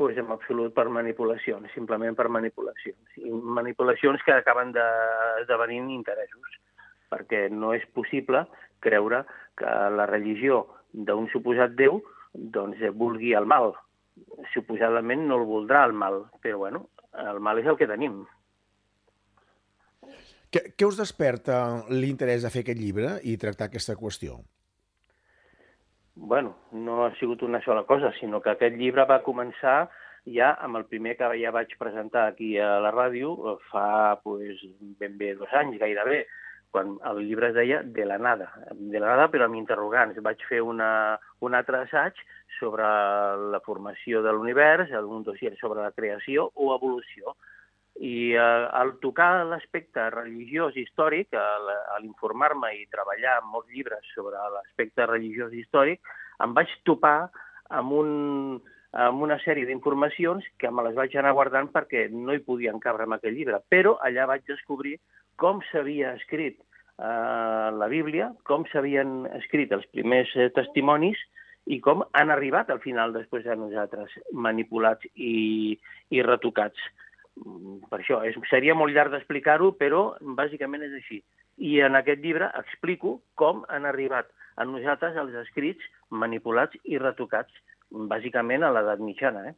Pues 0.00 0.16
en 0.16 0.30
absolut 0.32 0.72
per 0.72 0.86
manipulacions, 0.88 1.68
simplement 1.76 2.16
per 2.16 2.30
manipulacions. 2.32 3.18
I 3.20 3.30
manipulacions 3.60 4.22
que 4.24 4.32
acaben 4.32 4.72
d'esdevenint 4.72 5.90
de, 5.90 5.98
interessos, 5.98 6.56
perquè 7.12 7.48
no 7.52 7.74
és 7.76 7.84
possible 7.92 8.46
creure 8.80 9.26
que 9.60 9.74
la 9.92 10.08
religió 10.08 10.64
d'un 10.94 11.28
suposat 11.34 11.76
Déu 11.76 12.00
doncs 12.32 12.80
eh, 12.82 12.90
vulgui 12.90 13.34
el 13.38 13.46
mal. 13.46 13.72
Suposadament 14.54 15.26
no 15.28 15.40
el 15.40 15.46
voldrà 15.48 15.84
el 15.88 15.96
mal, 15.96 16.24
però 16.42 16.58
bueno, 16.64 16.86
el 17.30 17.40
mal 17.40 17.58
és 17.62 17.68
el 17.70 17.78
que 17.80 17.88
tenim. 17.90 18.22
Què, 20.50 20.64
què 20.74 20.86
us 20.86 20.98
desperta 20.98 21.84
l'interès 21.90 22.42
de 22.42 22.50
fer 22.50 22.64
aquest 22.64 22.80
llibre 22.80 23.18
i 23.22 23.36
tractar 23.38 23.68
aquesta 23.70 23.94
qüestió? 23.98 24.40
Bueno, 26.20 26.56
no 26.72 27.04
ha 27.04 27.12
sigut 27.20 27.42
una 27.46 27.62
sola 27.64 27.84
cosa, 27.88 28.10
sinó 28.18 28.40
que 28.42 28.50
aquest 28.52 28.74
llibre 28.76 29.06
va 29.08 29.22
començar 29.24 29.88
ja 30.26 30.50
amb 30.60 30.76
el 30.76 30.84
primer 30.90 31.14
que 31.16 31.30
ja 31.40 31.52
vaig 31.54 31.70
presentar 31.78 32.26
aquí 32.28 32.56
a 32.58 32.80
la 32.82 32.90
ràdio 32.92 33.56
fa 33.70 34.18
pues, 34.24 34.60
ben 35.00 35.16
bé 35.18 35.34
dos 35.38 35.52
anys, 35.62 35.78
gairebé, 35.80 36.26
quan 36.70 36.96
el 37.10 37.24
llibre 37.26 37.50
es 37.50 37.54
deia 37.54 37.82
De 37.82 38.04
la 38.06 38.18
nada, 38.18 38.50
de 38.70 39.00
la 39.00 39.14
nada 39.14 39.28
però 39.30 39.46
amb 39.46 39.58
interrogants. 39.58 40.18
Vaig 40.22 40.42
fer 40.48 40.60
una, 40.62 41.18
un 41.40 41.54
altre 41.54 41.84
assaig 41.84 42.18
sobre 42.58 42.86
la 43.52 43.60
formació 43.64 44.22
de 44.22 44.32
l'univers, 44.32 44.92
un 45.02 45.24
dossier 45.24 45.56
sobre 45.60 45.82
la 45.82 45.92
creació 45.96 46.50
o 46.54 46.74
evolució. 46.76 47.36
I 48.00 48.32
eh, 48.32 48.40
al 48.40 48.94
tocar 49.02 49.44
l'aspecte 49.48 50.06
religiós 50.14 50.76
històric, 50.78 51.34
a 51.36 51.98
l'informar-me 52.00 52.72
i 52.78 52.88
treballar 52.92 53.40
en 53.40 53.50
molts 53.52 53.68
llibres 53.74 54.06
sobre 54.14 54.40
l'aspecte 54.54 55.06
religiós 55.10 55.52
històric, 55.52 56.00
em 56.40 56.54
vaig 56.56 56.70
topar 56.88 57.30
amb, 57.68 57.92
un, 57.92 58.60
amb 58.96 59.22
una 59.26 59.36
sèrie 59.44 59.68
d'informacions 59.68 60.46
que 60.58 60.70
me 60.70 60.86
les 60.86 60.96
vaig 60.96 61.16
anar 61.16 61.34
guardant 61.36 61.68
perquè 61.74 62.06
no 62.12 62.34
hi 62.34 62.44
podien 62.46 62.80
cabre 62.80 63.08
en 63.08 63.18
aquell 63.18 63.36
llibre. 63.36 63.60
Però 63.68 63.98
allà 64.06 64.26
vaig 64.30 64.46
descobrir 64.48 64.96
com 65.40 65.62
s'havia 65.70 66.14
escrit 66.18 66.58
eh, 66.60 67.68
la 67.80 67.88
Bíblia, 67.92 68.30
com 68.48 68.66
s'havien 68.70 69.24
escrit 69.40 69.72
els 69.76 69.86
primers 69.94 70.32
eh, 70.36 70.50
testimonis 70.56 71.20
i 71.70 71.78
com 71.84 72.04
han 72.16 72.32
arribat 72.32 72.70
al 72.70 72.80
final 72.84 73.14
després 73.14 73.46
a 73.46 73.56
nosaltres, 73.58 74.12
manipulats 74.32 75.06
i, 75.14 75.76
i 76.10 76.24
retocats. 76.26 76.80
Mm, 77.40 77.80
per 77.90 78.00
això, 78.00 78.20
és, 78.26 78.36
seria 78.50 78.76
molt 78.76 78.94
llarg 78.96 79.14
d'explicar-ho, 79.14 79.72
però 79.80 80.10
bàsicament 80.40 80.84
és 80.88 80.96
així. 80.98 81.22
I 81.60 81.80
en 81.86 81.98
aquest 81.98 82.22
llibre 82.24 82.48
explico 82.58 83.18
com 83.40 83.64
han 83.68 83.88
arribat 83.88 84.30
a 84.56 84.66
nosaltres 84.68 85.16
els 85.20 85.36
escrits 85.44 85.84
manipulats 86.10 86.76
i 86.84 86.98
retocats, 87.00 87.52
bàsicament 87.90 88.64
a 88.64 88.72
l'edat 88.74 89.02
mitjana. 89.02 89.50
Eh? 89.50 89.54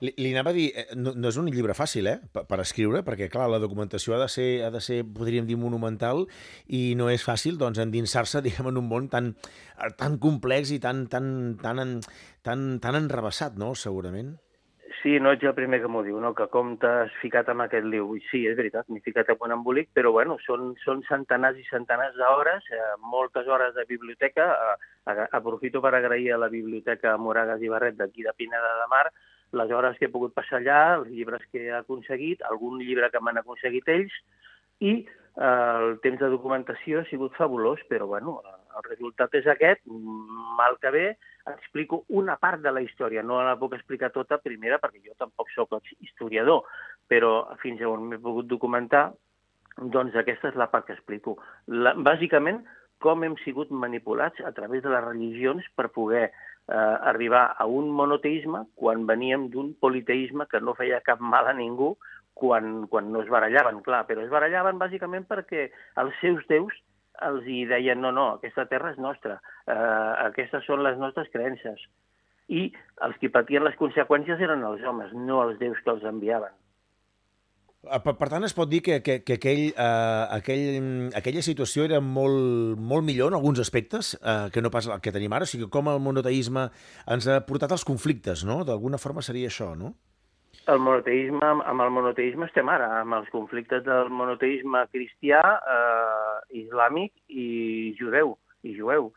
Li, 0.00 0.12
li 0.18 0.32
anava 0.32 0.50
a 0.50 0.56
dir, 0.56 0.68
eh, 0.74 0.86
no, 0.98 1.12
no 1.14 1.30
és 1.30 1.38
un 1.40 1.50
llibre 1.52 1.76
fàcil, 1.78 2.08
eh, 2.10 2.16
per, 2.32 2.44
per 2.50 2.60
escriure, 2.64 3.04
perquè, 3.06 3.28
clar, 3.32 3.48
la 3.52 3.60
documentació 3.62 4.16
ha 4.16 4.22
de 4.24 4.30
ser, 4.32 4.48
ha 4.66 4.70
de 4.74 4.82
ser 4.84 5.02
podríem 5.04 5.46
dir, 5.46 5.58
monumental, 5.60 6.24
i 6.66 6.94
no 6.98 7.10
és 7.12 7.26
fàcil, 7.26 7.58
doncs, 7.60 7.82
endinsar-se, 7.82 8.42
diguem, 8.46 8.72
en 8.72 8.80
un 8.82 8.88
món 8.90 9.10
tan, 9.12 9.34
tan 10.00 10.18
complex 10.22 10.74
i 10.74 10.80
tan, 10.82 11.06
tan, 11.12 11.28
tan, 11.62 12.00
tan, 12.42 12.66
tan 12.82 13.02
enrebaçat, 13.04 13.60
no?, 13.60 13.74
segurament. 13.78 14.34
Sí, 15.04 15.18
no 15.20 15.34
ets 15.34 15.44
el 15.44 15.52
primer 15.52 15.82
que 15.82 15.88
m'ho 15.92 16.00
diu, 16.00 16.16
no? 16.16 16.30
que 16.32 16.46
com 16.48 16.70
t'has 16.80 17.12
ficat 17.20 17.50
amb 17.52 17.66
aquest 17.66 17.84
liu. 17.92 18.14
Sí, 18.30 18.38
és 18.48 18.54
veritat, 18.56 18.86
m'he 18.88 19.02
ficat 19.04 19.28
amb 19.34 19.42
un 19.44 19.52
embolic, 19.58 19.90
però 19.92 20.14
bueno, 20.14 20.38
són, 20.40 20.70
són 20.80 21.02
centenars 21.04 21.58
i 21.60 21.64
centenars 21.68 22.16
d'hores, 22.16 22.64
eh, 22.72 22.94
moltes 23.12 23.50
hores 23.52 23.74
de 23.76 23.84
biblioteca. 23.90 24.46
Eh, 25.12 25.26
aprofito 25.36 25.84
per 25.84 25.92
agrair 25.98 26.32
a 26.32 26.40
la 26.40 26.48
Biblioteca 26.48 27.18
Moragas 27.20 27.60
i 27.60 27.68
Barret 27.68 28.00
d'aquí 28.00 28.24
de 28.24 28.32
Pineda 28.32 28.72
de 28.80 28.88
Mar 28.94 29.04
les 29.54 29.70
hores 29.72 29.98
que 29.98 30.08
he 30.08 30.12
pogut 30.12 30.34
passar 30.36 30.60
allà, 30.60 30.80
els 31.00 31.10
llibres 31.12 31.44
que 31.52 31.66
he 31.66 31.72
aconseguit, 31.74 32.42
algun 32.50 32.80
llibre 32.82 33.10
que 33.10 33.22
m'han 33.22 33.40
aconseguit 33.40 33.88
ells, 33.94 34.14
i 34.82 34.94
eh, 35.00 35.46
el 35.46 35.98
temps 36.04 36.20
de 36.20 36.32
documentació 36.32 37.00
ha 37.00 37.08
sigut 37.10 37.36
fabulós, 37.38 37.82
però 37.90 38.10
bueno, 38.10 38.40
El 38.74 38.82
resultat 38.88 39.34
és 39.38 39.46
aquest, 39.46 39.82
mal 40.58 40.78
que 40.82 40.90
bé, 40.90 41.04
explico 41.50 42.02
una 42.20 42.36
part 42.40 42.62
de 42.64 42.72
la 42.72 42.82
història, 42.82 43.22
no 43.22 43.40
la 43.44 43.56
puc 43.60 43.76
explicar 43.76 44.10
tota 44.14 44.40
primera 44.42 44.80
perquè 44.82 45.02
jo 45.04 45.14
tampoc 45.20 45.52
sóc 45.54 45.76
historiador, 46.00 46.64
però 47.10 47.34
fins 47.62 47.82
on 47.86 48.08
m'he 48.10 48.18
pogut 48.18 48.48
documentar, 48.50 49.10
doncs 49.78 50.16
aquesta 50.16 50.50
és 50.50 50.58
la 50.58 50.70
part 50.72 50.88
que 50.88 50.96
explico. 50.96 51.36
La, 51.68 51.94
bàsicament, 51.94 52.62
com 53.04 53.22
hem 53.26 53.36
sigut 53.44 53.70
manipulats 53.70 54.40
a 54.40 54.52
través 54.56 54.82
de 54.82 54.90
les 54.90 55.04
religions 55.04 55.66
per 55.76 55.90
poder 55.92 56.30
eh, 56.68 56.96
arribar 57.10 57.44
a 57.58 57.66
un 57.66 57.90
monoteisme 57.90 58.64
quan 58.74 59.06
veníem 59.06 59.48
d'un 59.52 59.74
politeisme 59.80 60.46
que 60.50 60.60
no 60.60 60.76
feia 60.78 61.02
cap 61.04 61.20
mal 61.20 61.46
a 61.46 61.54
ningú 61.56 61.94
quan, 62.34 62.86
quan 62.90 63.12
no 63.12 63.22
es 63.22 63.30
barallaven, 63.30 63.82
clar, 63.86 64.04
però 64.08 64.24
es 64.24 64.32
barallaven 64.32 64.80
bàsicament 64.80 65.28
perquè 65.28 65.68
els 66.02 66.16
seus 66.20 66.42
déus 66.50 66.74
els 67.22 67.46
hi 67.46 67.62
deien 67.70 68.00
no, 68.02 68.10
no, 68.10 68.26
aquesta 68.38 68.66
terra 68.70 68.90
és 68.90 68.98
nostra, 68.98 69.38
eh, 69.70 70.10
aquestes 70.26 70.66
són 70.66 70.82
les 70.82 70.98
nostres 70.98 71.30
creences. 71.32 71.86
I 72.50 72.66
els 73.06 73.16
que 73.20 73.30
patien 73.32 73.64
les 73.64 73.76
conseqüències 73.80 74.42
eren 74.42 74.64
els 74.66 74.82
homes, 74.84 75.14
no 75.14 75.40
els 75.44 75.60
déus 75.62 75.78
que 75.84 75.94
els 75.94 76.04
enviaven. 76.10 76.52
Ah, 77.90 78.00
per, 78.00 78.14
per 78.16 78.30
tant, 78.32 78.44
es 78.46 78.54
pot 78.56 78.70
dir 78.70 78.80
que, 78.84 79.00
que, 79.04 79.18
que 79.26 79.36
aquell, 79.36 79.66
uh, 79.74 80.24
aquell, 80.36 81.10
aquella 81.18 81.42
situació 81.44 81.84
era 81.84 82.00
molt, 82.00 82.78
molt 82.80 83.04
millor 83.04 83.32
en 83.32 83.38
alguns 83.38 83.60
aspectes 83.60 84.14
uh, 84.20 84.48
que 84.54 84.62
no 84.64 84.72
pas 84.72 84.88
el 84.88 85.02
que 85.04 85.12
tenim 85.12 85.34
ara. 85.36 85.48
O 85.48 85.50
sigui, 85.50 85.68
com 85.72 85.90
el 85.92 86.00
monoteisme 86.00 86.68
ens 87.16 87.28
ha 87.28 87.42
portat 87.44 87.74
als 87.76 87.84
conflictes, 87.84 88.46
no? 88.48 88.62
D'alguna 88.64 89.00
forma 89.02 89.24
seria 89.26 89.52
això, 89.52 89.74
no? 89.76 89.92
El 90.70 90.80
monoteisme, 90.80 91.44
amb 91.44 91.84
el 91.84 91.90
monoteisme 91.92 92.46
estem 92.48 92.70
ara, 92.72 92.88
amb 93.02 93.18
els 93.18 93.28
conflictes 93.32 93.82
del 93.84 94.08
monoteisme 94.08 94.86
cristià, 94.94 95.42
eh, 95.74 96.38
islàmic 96.62 97.12
i 97.28 97.92
judeu, 97.98 98.38
i 98.64 98.72
jueu. 98.78 99.10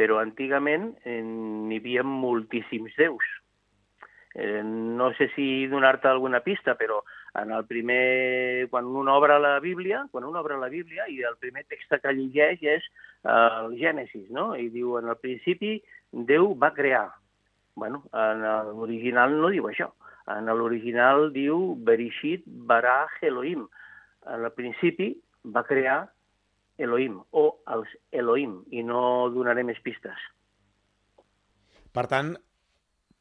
Però 0.00 0.18
antigament 0.18 0.90
eh, 1.04 1.20
n'hi 1.22 1.78
havia 1.78 2.02
moltíssims 2.02 2.96
déus. 2.98 3.28
Eh, 4.34 4.64
no 4.64 5.12
sé 5.18 5.30
si 5.36 5.46
donar-te 5.70 6.10
alguna 6.10 6.42
pista, 6.42 6.74
però 6.74 7.04
en 7.38 7.52
el 7.54 7.64
primer, 7.66 8.68
quan 8.70 8.86
un 8.86 9.08
obre 9.08 9.38
la 9.38 9.58
Bíblia, 9.60 10.06
quan 10.10 10.24
un 10.24 10.36
obre 10.36 10.58
la 10.58 10.68
Bíblia 10.72 11.06
i 11.08 11.20
el 11.22 11.38
primer 11.38 11.64
text 11.70 11.94
que 12.02 12.16
llegeix 12.16 12.62
és 12.62 12.90
eh, 13.24 13.30
el 13.30 13.78
Gènesis, 13.78 14.28
no? 14.34 14.52
I 14.58 14.68
diu, 14.74 14.96
en 14.98 15.08
el 15.12 15.18
principi 15.22 15.78
Déu 16.10 16.56
va 16.58 16.74
crear. 16.74 17.06
Bueno, 17.78 18.02
en 18.12 18.42
l'original 18.74 19.36
no 19.38 19.52
diu 19.54 19.68
això 19.70 19.92
en 20.36 20.50
l'original 20.56 21.30
diu 21.34 21.74
Berishit 21.86 22.44
bara 22.46 23.08
Elohim. 23.22 23.66
En 24.26 24.44
el 24.44 24.52
principi 24.52 25.14
va 25.44 25.64
crear 25.64 26.10
Elohim, 26.78 27.18
o 27.30 27.44
els 27.74 27.88
Elohim, 28.12 28.60
i 28.70 28.82
no 28.84 29.28
donaré 29.34 29.64
més 29.64 29.80
pistes. 29.84 30.16
Per 31.92 32.06
tant, 32.08 32.36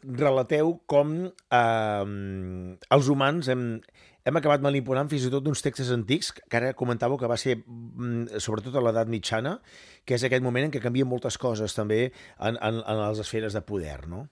relateu 0.03 0.77
com 0.89 1.15
eh, 1.27 2.05
els 2.95 3.09
humans 3.11 3.49
hem, 3.51 3.63
hem 4.25 4.39
acabat 4.39 4.63
manipulant 4.63 5.09
fins 5.11 5.27
i 5.27 5.31
tot 5.33 5.47
uns 5.51 5.63
textos 5.65 5.91
antics, 5.95 6.31
que 6.39 6.59
ara 6.59 6.73
comentàveu 6.77 7.19
que 7.19 7.29
va 7.29 7.37
ser 7.39 7.57
mm, 7.59 8.39
sobretot 8.43 8.75
a 8.75 8.83
l'edat 8.83 9.11
mitjana, 9.11 9.57
que 10.05 10.17
és 10.17 10.25
aquest 10.25 10.45
moment 10.45 10.67
en 10.67 10.73
què 10.73 10.81
canvien 10.83 11.09
moltes 11.09 11.37
coses 11.41 11.75
també 11.75 12.05
en, 12.09 12.55
en, 12.55 12.83
en 12.83 13.01
les 13.03 13.23
esferes 13.23 13.55
de 13.55 13.63
poder, 13.65 14.01
no? 14.11 14.27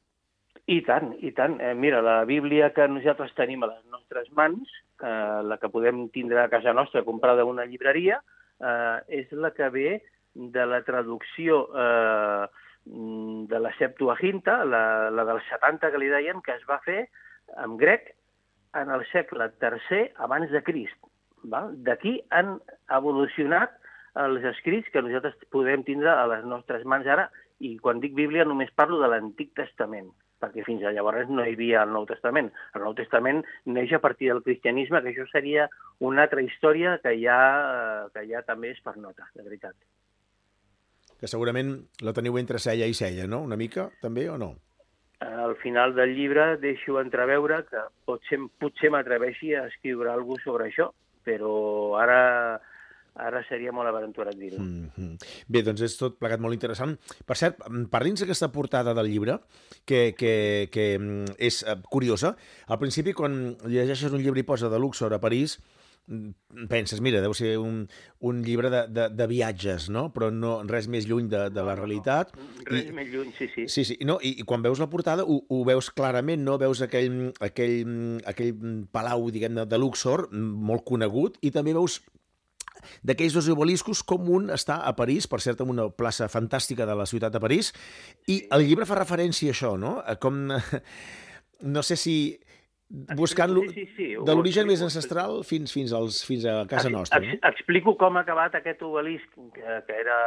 I 0.67 0.81
tant, 0.83 1.13
i 1.23 1.31
tant. 1.31 1.55
Eh, 1.63 1.71
mira, 1.79 2.01
la 2.03 2.19
Bíblia 2.27 2.73
que 2.75 2.89
nosaltres 2.91 3.31
tenim 3.37 3.63
a 3.63 3.71
les 3.71 3.83
nostres 3.91 4.27
mans, 4.35 4.67
eh, 4.99 5.39
la 5.47 5.55
que 5.61 5.71
podem 5.71 6.09
tindre 6.11 6.41
a 6.43 6.49
casa 6.51 6.75
nostra 6.75 7.05
comprada 7.07 7.45
a 7.45 7.47
una 7.47 7.65
llibreria, 7.65 8.19
eh, 8.59 9.21
és 9.21 9.31
la 9.31 9.53
que 9.55 9.69
ve 9.71 9.89
de 10.35 10.65
la 10.67 10.81
traducció 10.83 11.63
eh, 11.71 12.47
de 12.87 13.59
la 13.59 13.73
Septuaginta, 13.77 14.63
la, 14.65 15.09
la 15.11 15.25
dels 15.27 15.47
70 15.51 15.91
que 15.91 16.01
li 16.01 16.11
deien, 16.11 16.41
que 16.45 16.55
es 16.55 16.63
va 16.69 16.79
fer 16.85 17.07
en 17.63 17.75
grec 17.79 18.13
en 18.77 18.91
el 18.93 19.03
segle 19.11 19.49
III 19.61 20.03
abans 20.27 20.51
de 20.51 20.61
Crist. 20.63 21.09
D'aquí 21.87 22.17
han 22.35 22.57
evolucionat 22.93 23.75
els 24.17 24.45
escrits 24.51 24.89
que 24.93 25.03
nosaltres 25.03 25.35
podem 25.53 25.83
tindre 25.87 26.13
a 26.13 26.25
les 26.31 26.45
nostres 26.45 26.85
mans 26.85 27.07
ara, 27.07 27.27
i 27.59 27.75
quan 27.81 28.01
dic 28.01 28.15
Bíblia 28.17 28.45
només 28.45 28.73
parlo 28.77 29.01
de 29.01 29.09
l'Antic 29.11 29.53
Testament 29.57 30.09
perquè 30.41 30.63
fins 30.65 30.83
a 30.85 30.93
llavors 30.93 31.29
no 31.33 31.41
hi 31.41 31.55
havia 31.55 31.83
el 31.83 31.93
Nou 31.95 32.05
Testament. 32.09 32.51
El 32.77 32.83
Nou 32.85 32.93
Testament 32.97 33.43
neix 33.65 33.93
a 33.97 34.01
partir 34.03 34.29
del 34.31 34.43
cristianisme, 34.45 35.01
que 35.01 35.13
això 35.13 35.25
seria 35.31 35.67
una 35.97 36.27
altra 36.27 36.43
història 36.45 36.97
que 37.03 37.15
ja, 37.21 37.39
que 38.13 38.27
ja 38.29 38.43
també 38.45 38.75
és 38.75 38.83
per 38.85 38.97
nota, 39.01 39.25
de 39.33 39.45
veritat. 39.47 39.73
Que 41.19 41.27
segurament 41.27 41.73
la 42.05 42.13
teniu 42.13 42.37
entre 42.37 42.59
cella 42.61 42.85
i 42.85 42.93
cella, 42.93 43.27
no? 43.27 43.41
Una 43.41 43.57
mica, 43.57 43.89
també, 44.01 44.27
o 44.29 44.37
no? 44.37 44.53
Al 45.19 45.55
final 45.63 45.95
del 45.97 46.13
llibre 46.13 46.57
deixo 46.61 46.99
entreveure 47.01 47.63
que 47.69 47.83
potser, 48.05 48.37
potser 48.61 48.91
m'atreveixi 48.93 49.55
a 49.57 49.65
escriure 49.65 50.11
alguna 50.13 50.43
sobre 50.43 50.67
això, 50.69 50.91
però 51.25 51.53
ara 51.97 52.21
ara 53.17 53.41
seria 53.47 53.73
molt 53.73 53.89
aventurat 53.89 54.35
dir-ho. 54.37 54.59
Mm 54.61 54.89
-hmm. 54.95 55.17
Bé, 55.47 55.63
doncs 55.63 55.81
és 55.81 55.97
tot 55.97 56.17
plegat 56.19 56.39
molt 56.39 56.53
interessant. 56.53 56.97
Per 57.25 57.35
cert, 57.35 57.57
parli'ns 57.89 58.19
d'aquesta 58.19 58.51
portada 58.51 58.93
del 58.93 59.07
llibre, 59.07 59.39
que, 59.85 60.13
que, 60.17 60.69
que 60.71 60.99
mm, 60.99 61.25
és 61.37 61.63
eh, 61.63 61.75
curiosa. 61.89 62.35
Al 62.67 62.79
principi, 62.79 63.13
quan 63.13 63.57
llegeixes 63.65 64.11
un 64.11 64.21
llibre 64.21 64.39
i 64.39 64.43
posa 64.43 64.69
de 64.69 64.79
Luxor 64.79 65.13
a 65.13 65.19
París, 65.19 65.57
mm, 65.57 65.76
penses, 66.69 67.01
mira, 67.03 67.19
deu 67.21 67.33
ser 67.35 67.57
un, 67.59 67.81
un 68.23 68.39
llibre 68.45 68.69
de, 68.71 68.83
de, 68.87 69.07
de 69.11 69.27
viatges, 69.27 69.89
no? 69.91 70.07
Però 70.15 70.29
no, 70.31 70.61
res 70.67 70.87
més 70.91 71.07
lluny 71.07 71.27
de, 71.31 71.47
de 71.51 71.65
la 71.67 71.75
realitat. 71.75 72.31
Res 72.69 72.87
I, 72.87 72.95
més 72.95 73.11
lluny, 73.11 73.33
sí, 73.37 73.49
sí. 73.53 73.67
Sí, 73.71 73.83
sí. 73.91 73.97
No? 74.07 74.17
I, 74.23 74.37
I 74.39 74.45
quan 74.47 74.63
veus 74.63 74.79
la 74.79 74.89
portada 74.91 75.25
ho, 75.27 75.41
ho 75.51 75.63
veus 75.67 75.91
clarament, 75.91 76.45
no? 76.47 76.55
Veus 76.61 76.81
aquell, 76.85 77.33
aquell, 77.43 78.21
aquell 78.29 78.53
palau, 78.95 79.27
diguem 79.35 79.59
de, 79.59 79.67
de 79.67 79.81
Luxor, 79.81 80.29
molt 80.31 80.87
conegut, 80.87 81.41
i 81.43 81.51
també 81.51 81.75
veus 81.75 81.99
d'aquells 83.03 83.35
dos 83.35 83.51
obeliscos, 83.51 84.03
com 84.05 84.29
un 84.31 84.51
està 84.53 84.79
a 84.87 84.93
París, 84.95 85.27
per 85.27 85.41
cert, 85.43 85.61
en 85.65 85.73
una 85.73 85.89
plaça 85.91 86.29
fantàstica 86.31 86.87
de 86.87 86.95
la 86.95 87.07
ciutat 87.09 87.35
de 87.35 87.43
París, 87.43 87.73
i 88.31 88.43
el 88.53 88.63
llibre 88.69 88.87
fa 88.87 88.99
referència 89.01 89.51
a 89.51 89.57
això, 89.57 89.75
no? 89.79 89.97
A 90.05 90.15
com... 90.21 90.45
No 91.57 91.81
sé 91.81 91.95
si 91.97 92.37
buscant 92.89 93.51
sí, 93.67 93.71
sí, 93.73 93.85
sí. 93.95 94.09
de 94.15 94.35
l'origen 94.35 94.67
més 94.69 94.81
ancestral 94.85 95.41
fins, 95.43 95.73
fins, 95.75 95.93
als, 95.93 96.21
fins 96.27 96.45
a 96.47 96.61
casa 96.71 96.91
nostra. 96.93 97.19
No? 97.23 97.39
Explico 97.49 97.97
com 97.99 98.15
ha 98.15 98.23
acabat 98.23 98.55
aquest 98.59 98.83
obelisc, 98.87 99.27
que, 99.55 99.79
que 99.87 99.97
era, 100.03 100.19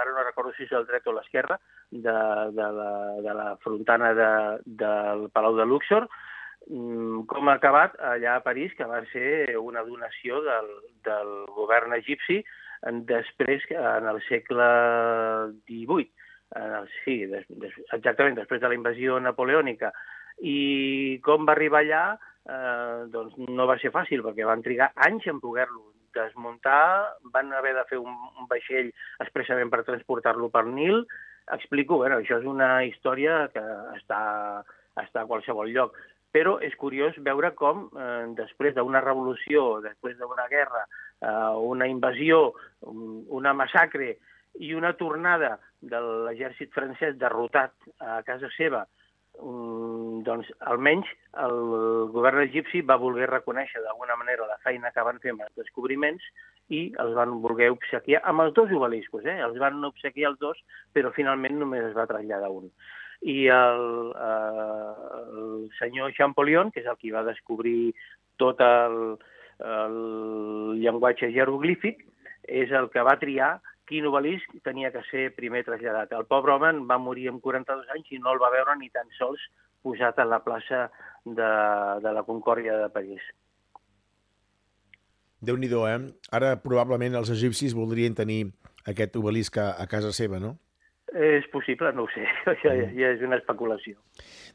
ara 0.00 0.14
no 0.16 0.24
recordo 0.26 0.54
si 0.56 0.66
és 0.66 0.72
el 0.74 0.88
dret 0.88 1.06
o 1.06 1.14
l'esquerra, 1.14 1.60
de, 1.90 2.16
de, 2.56 2.72
la, 2.80 2.90
de 3.22 3.36
la 3.42 3.52
frontana 3.62 4.14
de, 4.18 4.32
del 4.82 5.28
Palau 5.32 5.56
de 5.56 5.68
Luxor, 5.68 6.08
Mm, 6.68 7.22
com 7.30 7.48
ha 7.48 7.54
acabat 7.56 7.94
allà 8.04 8.34
a 8.36 8.44
París, 8.44 8.74
que 8.76 8.84
va 8.88 9.00
ser 9.12 9.56
una 9.56 9.84
donació 9.86 10.42
del, 10.44 10.66
del 11.06 11.30
govern 11.56 11.94
egipci 11.96 12.42
després, 13.08 13.64
en 13.72 14.08
el 14.10 14.20
segle 14.26 14.66
XVIII, 15.70 16.10
sí, 17.04 17.16
des, 17.30 17.48
des, 17.62 17.74
exactament, 17.96 18.36
després 18.36 18.60
de 18.60 18.70
la 18.70 18.76
invasió 18.76 19.18
napoleònica. 19.20 19.92
I 20.40 21.20
com 21.24 21.46
va 21.48 21.54
arribar 21.56 21.82
allà, 21.82 22.02
eh, 22.48 23.06
doncs 23.12 23.38
no 23.48 23.66
va 23.70 23.78
ser 23.82 23.92
fàcil, 23.94 24.22
perquè 24.26 24.46
van 24.46 24.62
trigar 24.62 24.92
anys 25.08 25.26
en 25.30 25.40
poder-lo 25.40 25.88
desmuntar, 26.14 27.14
van 27.32 27.52
haver 27.52 27.74
de 27.76 27.86
fer 27.90 27.98
un, 28.00 28.14
un 28.38 28.46
vaixell 28.50 28.92
expressament 29.22 29.70
per 29.70 29.84
transportar-lo 29.86 30.50
per 30.50 30.64
Nil. 30.66 31.04
Explico, 31.54 31.98
bueno, 32.02 32.18
això 32.20 32.38
és 32.40 32.46
una 32.48 32.84
història 32.84 33.46
que 33.54 33.64
està, 33.96 34.20
està 35.00 35.24
a 35.24 35.28
qualsevol 35.30 35.70
lloc 35.72 35.96
però 36.34 36.58
és 36.64 36.74
curiós 36.76 37.16
veure 37.24 37.52
com 37.56 37.86
eh, 37.88 38.26
després 38.36 38.74
d'una 38.76 39.00
revolució, 39.00 39.80
després 39.84 40.18
d'una 40.18 40.46
guerra, 40.50 40.84
eh, 41.24 41.54
una 41.72 41.88
invasió, 41.88 42.52
una 42.84 43.54
massacre 43.56 44.16
i 44.60 44.74
una 44.74 44.92
tornada 45.00 45.56
de 45.80 46.00
l'exèrcit 46.28 46.72
francès 46.74 47.16
derrotat 47.18 47.72
a 48.00 48.20
casa 48.26 48.50
seva, 48.56 48.84
doncs 49.38 50.48
almenys 50.66 51.08
el 51.44 51.58
govern 52.14 52.42
egipci 52.42 52.82
va 52.82 52.98
voler 52.98 53.28
reconèixer 53.30 53.82
d'alguna 53.84 54.16
manera 54.18 54.48
la 54.50 54.58
feina 54.64 54.90
que 54.90 55.04
van 55.06 55.20
fer 55.22 55.34
amb 55.34 55.44
els 55.46 55.54
descobriments 55.60 56.24
i 56.74 56.80
els 57.02 57.14
van 57.16 57.36
voler 57.44 57.70
obsequiar 57.72 58.20
amb 58.28 58.44
els 58.44 58.54
dos 58.56 58.72
obeliscos, 58.74 59.24
eh? 59.24 59.38
els 59.46 59.58
van 59.62 59.78
obsequiar 59.86 60.32
els 60.32 60.40
dos, 60.42 60.58
però 60.92 61.12
finalment 61.14 61.58
només 61.60 61.86
es 61.86 61.94
va 61.96 62.08
traslladar 62.10 62.50
un 62.50 62.66
i 63.22 63.46
el, 63.50 64.12
eh, 64.14 64.94
el 65.26 65.70
senyor 65.78 66.12
Champollion, 66.14 66.70
que 66.70 66.80
és 66.84 66.86
el 66.86 66.98
qui 67.00 67.10
va 67.10 67.24
descobrir 67.26 67.94
tot 68.38 68.60
el, 68.62 69.16
el 69.58 69.98
llenguatge 70.78 71.32
jeroglífic, 71.34 72.04
és 72.46 72.70
el 72.72 72.88
que 72.92 73.02
va 73.02 73.18
triar 73.18 73.56
quin 73.88 74.06
obelisc 74.06 74.52
tenia 74.64 74.92
que 74.94 75.02
ser 75.10 75.30
primer 75.36 75.64
traslladat. 75.66 76.12
El 76.12 76.28
pobre 76.30 76.54
home 76.54 76.72
va 76.90 77.00
morir 77.00 77.28
amb 77.32 77.42
42 77.44 77.88
anys 77.96 78.12
i 78.12 78.20
no 78.22 78.34
el 78.34 78.42
va 78.42 78.52
veure 78.54 78.76
ni 78.78 78.90
tan 78.94 79.08
sols 79.18 79.42
posat 79.82 80.18
a 80.18 80.26
la 80.28 80.42
plaça 80.44 80.88
de, 81.24 81.50
de 82.04 82.14
la 82.14 82.24
Concòrdia 82.26 82.76
de 82.84 82.88
París. 82.94 83.22
déu 85.40 85.56
nhi 85.56 85.68
eh? 85.70 85.98
Ara 86.34 86.56
probablement 86.58 87.14
els 87.14 87.30
egipcis 87.30 87.74
voldrien 87.74 88.14
tenir 88.14 88.50
aquest 88.86 89.16
obelisc 89.16 89.56
a, 89.56 89.70
a 89.78 89.86
casa 89.86 90.12
seva, 90.12 90.40
no? 90.42 90.56
És 91.08 91.46
possible, 91.48 91.88
no 91.96 92.04
ho 92.04 92.08
sé, 92.12 92.26
ja, 92.62 92.74
ja 92.92 93.12
és 93.14 93.22
una 93.24 93.38
especulació. 93.40 93.96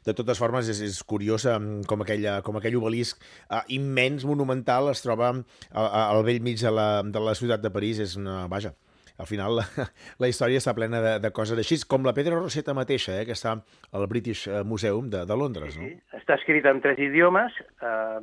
De 0.06 0.14
totes 0.14 0.38
formes, 0.38 0.68
és, 0.68 0.82
és 0.86 1.00
curiós 1.02 1.48
com, 1.88 2.04
aquella, 2.04 2.36
com 2.46 2.60
aquell 2.60 2.76
obelisc 2.78 3.18
uh, 3.48 3.64
immens, 3.74 4.26
monumental, 4.28 4.90
es 4.92 5.02
troba 5.02 5.32
al 5.72 6.22
vell 6.22 6.44
mig 6.44 6.60
de 6.62 6.70
la, 6.70 7.02
de 7.02 7.22
la 7.24 7.34
ciutat 7.34 7.64
de 7.64 7.72
París. 7.74 7.98
És 8.04 8.14
una... 8.20 8.44
Vaja, 8.52 8.74
al 9.18 9.28
final 9.30 9.56
la, 9.60 9.66
la 10.22 10.30
història 10.30 10.62
està 10.62 10.74
plena 10.76 11.02
de, 11.04 11.14
de 11.22 11.32
coses 11.34 11.58
així, 11.60 11.78
com 11.88 12.06
la 12.06 12.14
Pedra 12.16 12.38
Roseta 12.38 12.74
mateixa, 12.76 13.18
eh, 13.20 13.28
que 13.28 13.36
està 13.36 13.56
al 13.92 14.08
British 14.10 14.48
Museum 14.64 15.10
de, 15.10 15.24
de 15.28 15.38
Londres. 15.38 15.78
No? 15.78 15.86
Sí, 15.86 16.18
està 16.20 16.38
escrita 16.40 16.74
en 16.74 16.82
tres 16.84 17.00
idiomes, 17.02 17.56
eh, 17.82 18.20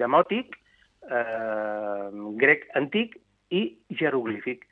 demòtic, 0.00 0.58
eh, 1.10 2.10
grec 2.42 2.68
antic 2.78 3.18
i 3.52 3.66
jeroglífic 3.98 4.68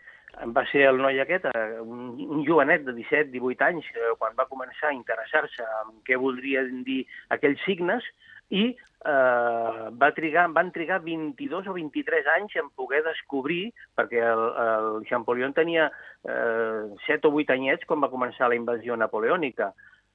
va 0.57 0.65
ser 0.71 0.87
el 0.89 1.01
noi 1.03 1.21
aquest, 1.21 1.47
eh, 1.55 1.81
un, 1.81 2.15
un 2.37 2.45
jovenet 2.47 2.85
de 2.87 2.95
17-18 2.97 3.67
anys, 3.67 3.89
eh, 3.95 4.13
quan 4.19 4.37
va 4.39 4.49
començar 4.49 4.91
a 4.91 4.97
interessar-se 4.97 5.67
en 5.83 5.99
què 6.07 6.19
voldrien 6.21 6.83
dir 6.87 7.03
aquells 7.35 7.61
signes, 7.67 8.07
i 8.51 8.71
eh, 9.05 9.89
va 10.03 10.11
trigar, 10.17 10.49
van 10.53 10.73
trigar 10.73 11.01
22 11.05 11.69
o 11.69 11.77
23 11.77 12.27
anys 12.37 12.57
en 12.61 12.71
poder 12.77 13.03
descobrir, 13.07 13.71
perquè 13.97 14.21
el, 14.21 14.43
el 14.65 15.07
Champollion 15.09 15.55
tenia 15.57 15.89
eh, 16.25 16.91
7 17.07 17.29
o 17.29 17.33
8 17.33 17.57
anyets 17.57 17.89
quan 17.89 18.03
va 18.03 18.13
començar 18.13 18.51
la 18.51 18.59
invasió 18.59 18.97
napoleònica, 18.97 19.73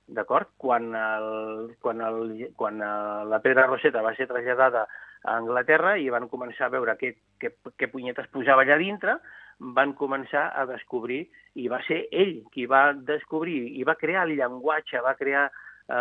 d'acord? 0.07 0.51
Quan, 0.61 0.91
el, 0.93 1.73
quan, 1.81 2.01
el, 2.05 2.51
quan 2.57 2.81
eh, 2.81 3.25
la 3.31 3.41
Pedra 3.41 3.65
Roseta 3.67 4.05
va 4.05 4.13
ser 4.17 4.29
traslladada 4.29 4.85
a 5.25 5.39
Anglaterra 5.39 5.95
i 5.97 6.11
van 6.13 6.29
començar 6.29 6.67
a 6.67 6.75
veure 6.75 6.93
què, 6.99 7.15
què, 7.41 7.55
què 7.73 7.89
punyetes 7.89 8.29
posava 8.33 8.65
allà 8.65 8.77
dintre, 8.77 9.17
van 9.75 9.93
començar 9.95 10.49
a 10.53 10.65
descobrir, 10.67 11.23
i 11.55 11.69
va 11.71 11.79
ser 11.87 12.03
ell 12.11 12.41
qui 12.51 12.65
va 12.67 12.89
descobrir 12.93 13.61
i 13.79 13.85
va 13.87 13.95
crear 13.95 14.25
el 14.27 14.35
llenguatge, 14.35 14.99
va 15.01 15.15
crear 15.17 15.47
eh, 15.49 15.95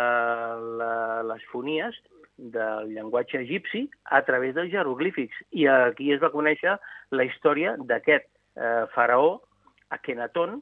la, 0.81 0.91
les 1.31 1.45
fonies 1.49 1.97
del 2.37 2.91
llenguatge 2.93 3.39
egipci 3.41 3.85
a 4.11 4.21
través 4.27 4.55
dels 4.55 4.71
jeroglífics. 4.71 5.37
I 5.51 5.67
aquí 5.71 6.11
es 6.13 6.21
va 6.23 6.33
conèixer 6.33 6.77
la 7.15 7.27
història 7.27 7.75
d'aquest 7.79 8.27
eh, 8.27 8.85
faraó, 8.95 9.41
Akenaton, 9.95 10.59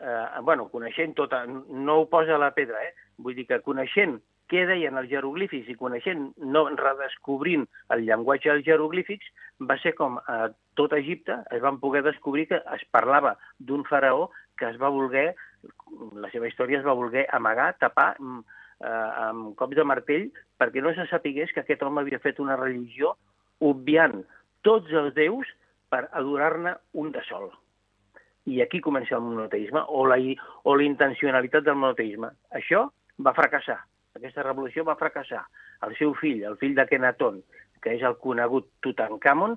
eh, 0.00 0.40
bueno, 0.42 0.68
coneixent 0.72 1.14
tota, 1.16 1.44
no 1.46 2.00
ho 2.00 2.08
posa 2.10 2.36
a 2.36 2.42
la 2.42 2.52
pedra, 2.54 2.82
eh? 2.84 2.94
vull 3.18 3.36
dir 3.38 3.46
que 3.48 3.62
coneixent 3.64 4.18
què 4.48 4.64
deien 4.68 4.96
els 4.96 5.10
jeroglífics 5.10 5.68
i 5.68 5.76
coneixent, 5.76 6.30
no 6.40 6.64
redescobrint 6.80 7.66
el 7.94 8.04
llenguatge 8.06 8.50
dels 8.50 8.66
jeroglífics, 8.66 9.26
va 9.60 9.76
ser 9.82 9.92
com 9.98 10.16
a 10.24 10.48
tot 10.78 10.94
Egipte 10.96 11.36
es 11.54 11.60
van 11.60 11.80
poder 11.82 12.02
descobrir 12.06 12.46
que 12.48 12.60
es 12.76 12.84
parlava 12.94 13.34
d'un 13.58 13.84
faraó 13.88 14.30
que 14.58 14.68
es 14.70 14.78
va 14.80 14.90
voler, 14.90 15.34
la 16.16 16.30
seva 16.32 16.48
història 16.48 16.80
es 16.80 16.86
va 16.86 16.96
voler 16.98 17.26
amagar, 17.34 17.72
tapar 17.82 18.14
mm, 18.18 18.40
eh, 18.80 19.10
amb 19.28 19.54
cops 19.58 19.76
de 19.76 19.84
martell 19.84 20.28
perquè 20.58 20.82
no 20.82 20.94
se 20.94 21.06
sapigués 21.10 21.52
que 21.54 21.64
aquest 21.64 21.82
home 21.82 22.02
havia 22.02 22.22
fet 22.22 22.40
una 22.40 22.56
religió 22.56 23.14
obviant 23.60 24.22
tots 24.62 24.92
els 24.92 25.14
déus 25.14 25.48
per 25.88 26.06
adorar-ne 26.12 26.74
un 26.92 27.12
de 27.12 27.22
sol. 27.28 27.50
I 28.48 28.62
aquí 28.62 28.80
comença 28.80 29.16
el 29.16 29.22
monoteisme, 29.22 29.82
o 29.88 30.06
la, 30.08 30.16
o 30.64 30.74
la 30.76 30.84
intencionalitat 30.84 31.64
del 31.64 31.76
monoteisme. 31.76 32.30
Això 32.56 32.86
va 33.20 33.36
fracassar 33.36 33.78
aquesta 34.18 34.44
revolució 34.44 34.84
va 34.84 34.98
fracassar. 34.98 35.44
El 35.86 35.94
seu 35.98 36.14
fill, 36.18 36.42
el 36.48 36.58
fill 36.60 36.74
de 36.76 36.86
Kenaton, 36.90 37.40
que 37.82 37.94
és 37.94 38.04
el 38.06 38.16
conegut 38.22 38.68
Tutankamon, 38.84 39.56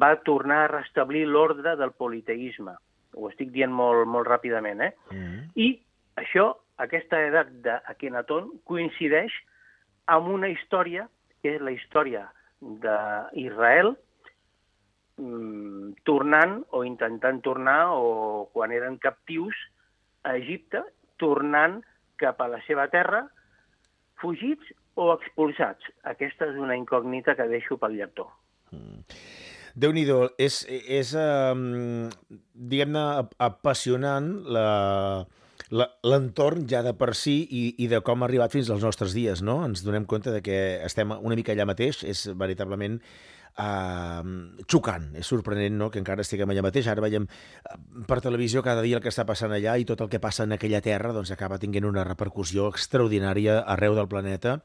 va 0.00 0.14
tornar 0.26 0.62
a 0.64 0.72
restablir 0.72 1.26
l'ordre 1.28 1.76
del 1.80 1.92
politeisme. 1.92 2.76
Ho 3.16 3.28
estic 3.28 3.52
dient 3.54 3.72
molt, 3.74 4.06
molt 4.08 4.28
ràpidament, 4.28 4.80
eh? 4.86 4.92
Mm 5.10 5.24
-hmm. 5.26 5.42
I 5.54 5.68
això, 6.16 6.56
aquesta 6.84 7.20
edat 7.28 7.50
d'Akenaton, 7.64 8.50
coincideix 8.68 9.34
amb 10.10 10.30
una 10.32 10.50
història, 10.50 11.06
que 11.42 11.56
és 11.56 11.64
la 11.64 11.74
història 11.74 12.24
d'Israel, 12.60 13.92
mm, 15.20 15.92
tornant 16.08 16.60
o 16.76 16.84
intentant 16.84 17.40
tornar, 17.44 17.92
o 17.92 18.48
quan 18.52 18.72
eren 18.72 18.98
captius 18.98 19.56
a 20.24 20.36
Egipte, 20.36 20.82
tornant 21.16 21.80
cap 22.20 22.40
a 22.40 22.48
la 22.48 22.60
seva 22.66 22.88
terra, 22.92 23.26
fugits 24.20 24.72
o 24.96 25.12
expulsats? 25.14 25.84
Aquesta 26.04 26.50
és 26.50 26.56
una 26.60 26.76
incògnita 26.76 27.36
que 27.36 27.48
deixo 27.48 27.78
pel 27.80 27.96
lector. 28.00 28.28
Mm. 28.72 29.04
Déu-n'hi-do, 29.80 30.32
és, 30.36 30.64
és 30.68 31.12
um, 31.14 32.08
diguem-ne, 32.54 33.04
apassionant 33.38 34.32
la, 34.50 34.64
l'entorn 35.70 36.66
ja 36.70 36.82
de 36.82 36.92
per 36.98 37.12
si 37.14 37.40
i, 37.46 37.64
i 37.84 37.88
de 37.90 38.00
com 38.06 38.22
ha 38.22 38.28
arribat 38.28 38.54
fins 38.54 38.70
als 38.70 38.82
nostres 38.82 39.14
dies, 39.14 39.42
no? 39.46 39.60
Ens 39.66 39.84
donem 39.86 40.06
compte 40.10 40.32
de 40.34 40.42
que 40.42 40.56
estem 40.86 41.14
una 41.14 41.38
mica 41.38 41.54
allà 41.54 41.66
mateix, 41.68 42.02
és 42.02 42.26
veritablement 42.34 42.98
uh, 43.58 44.22
xocant. 44.66 45.08
És 45.18 45.30
sorprenent 45.30 45.78
no? 45.78 45.90
que 45.90 46.00
encara 46.02 46.26
estiguem 46.26 46.50
allà 46.50 46.64
mateix. 46.66 46.90
Ara 46.90 47.04
veiem 47.04 47.26
uh, 47.26 47.78
per 48.08 48.20
televisió 48.24 48.64
cada 48.66 48.82
dia 48.82 48.98
el 48.98 49.04
que 49.04 49.12
està 49.12 49.26
passant 49.28 49.54
allà 49.54 49.76
i 49.78 49.86
tot 49.88 50.02
el 50.02 50.10
que 50.12 50.22
passa 50.22 50.46
en 50.46 50.58
aquella 50.58 50.82
terra 50.84 51.14
doncs, 51.16 51.32
acaba 51.34 51.60
tinguent 51.62 51.88
una 51.88 52.06
repercussió 52.08 52.68
extraordinària 52.74 53.60
arreu 53.76 53.98
del 53.98 54.10
planeta. 54.10 54.58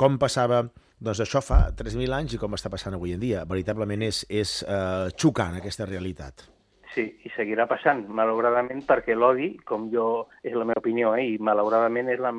Com 0.00 0.18
passava 0.18 0.64
doncs 1.00 1.22
això 1.24 1.40
fa 1.40 1.62
3.000 1.76 2.12
anys 2.12 2.36
i 2.36 2.40
com 2.40 2.56
està 2.58 2.72
passant 2.72 2.96
avui 2.96 3.14
en 3.16 3.22
dia. 3.22 3.46
Veritablement 3.48 4.02
és, 4.04 4.24
és 4.28 4.60
uh, 4.66 5.08
xocant 5.16 5.56
aquesta 5.60 5.88
realitat. 5.88 6.50
Sí, 6.94 7.04
i 7.22 7.30
seguirà 7.36 7.68
passant, 7.70 8.02
malauradament, 8.18 8.82
perquè 8.86 9.14
l'odi, 9.14 9.52
com 9.66 9.86
jo, 9.92 10.26
és 10.42 10.56
la 10.58 10.66
meva 10.66 10.82
opinió, 10.82 11.12
eh, 11.14 11.28
i 11.34 11.38
malauradament, 11.38 12.10
és 12.10 12.18
la, 12.18 12.32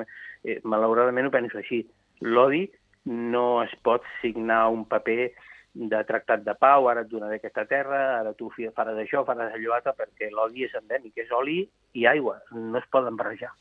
eh, 0.43 0.59
malauradament 0.63 1.29
ho 1.29 1.31
penso 1.31 1.61
així, 1.61 1.85
l'odi 2.21 2.65
no 3.05 3.63
es 3.63 3.71
pot 3.81 4.03
signar 4.21 4.65
un 4.69 4.83
paper 4.85 5.31
de 5.73 6.03
tractat 6.03 6.43
de 6.43 6.53
pau, 6.59 6.89
ara 6.91 7.05
et 7.05 7.09
donaré 7.09 7.39
aquesta 7.39 7.63
terra, 7.65 8.01
ara 8.19 8.33
tu 8.35 8.51
faràs 8.51 8.99
això, 8.99 9.23
faràs 9.25 9.55
allò 9.55 9.77
altre, 9.77 9.95
perquè 9.97 10.29
l'oli 10.31 10.67
és 10.67 10.75
endèmic, 10.75 11.15
és 11.23 11.31
oli 11.31 11.61
i 11.93 12.05
aigua, 12.05 12.41
no 12.51 12.77
es 12.77 12.89
poden 12.91 13.15
barrejar. 13.15 13.53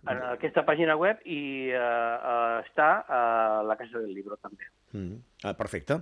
En 0.08 0.20
aquesta 0.30 0.62
pàgina 0.64 0.94
web 0.96 1.20
i 1.26 1.40
uh, 1.74 1.78
uh, 1.82 2.58
està 2.62 2.90
a 3.02 3.22
la 3.66 3.76
Casa 3.76 3.98
del 3.98 4.12
Libro 4.14 4.38
també. 4.40 4.68
Mm. 4.92 5.18
Ah, 5.44 5.52
perfecte. 5.58 5.98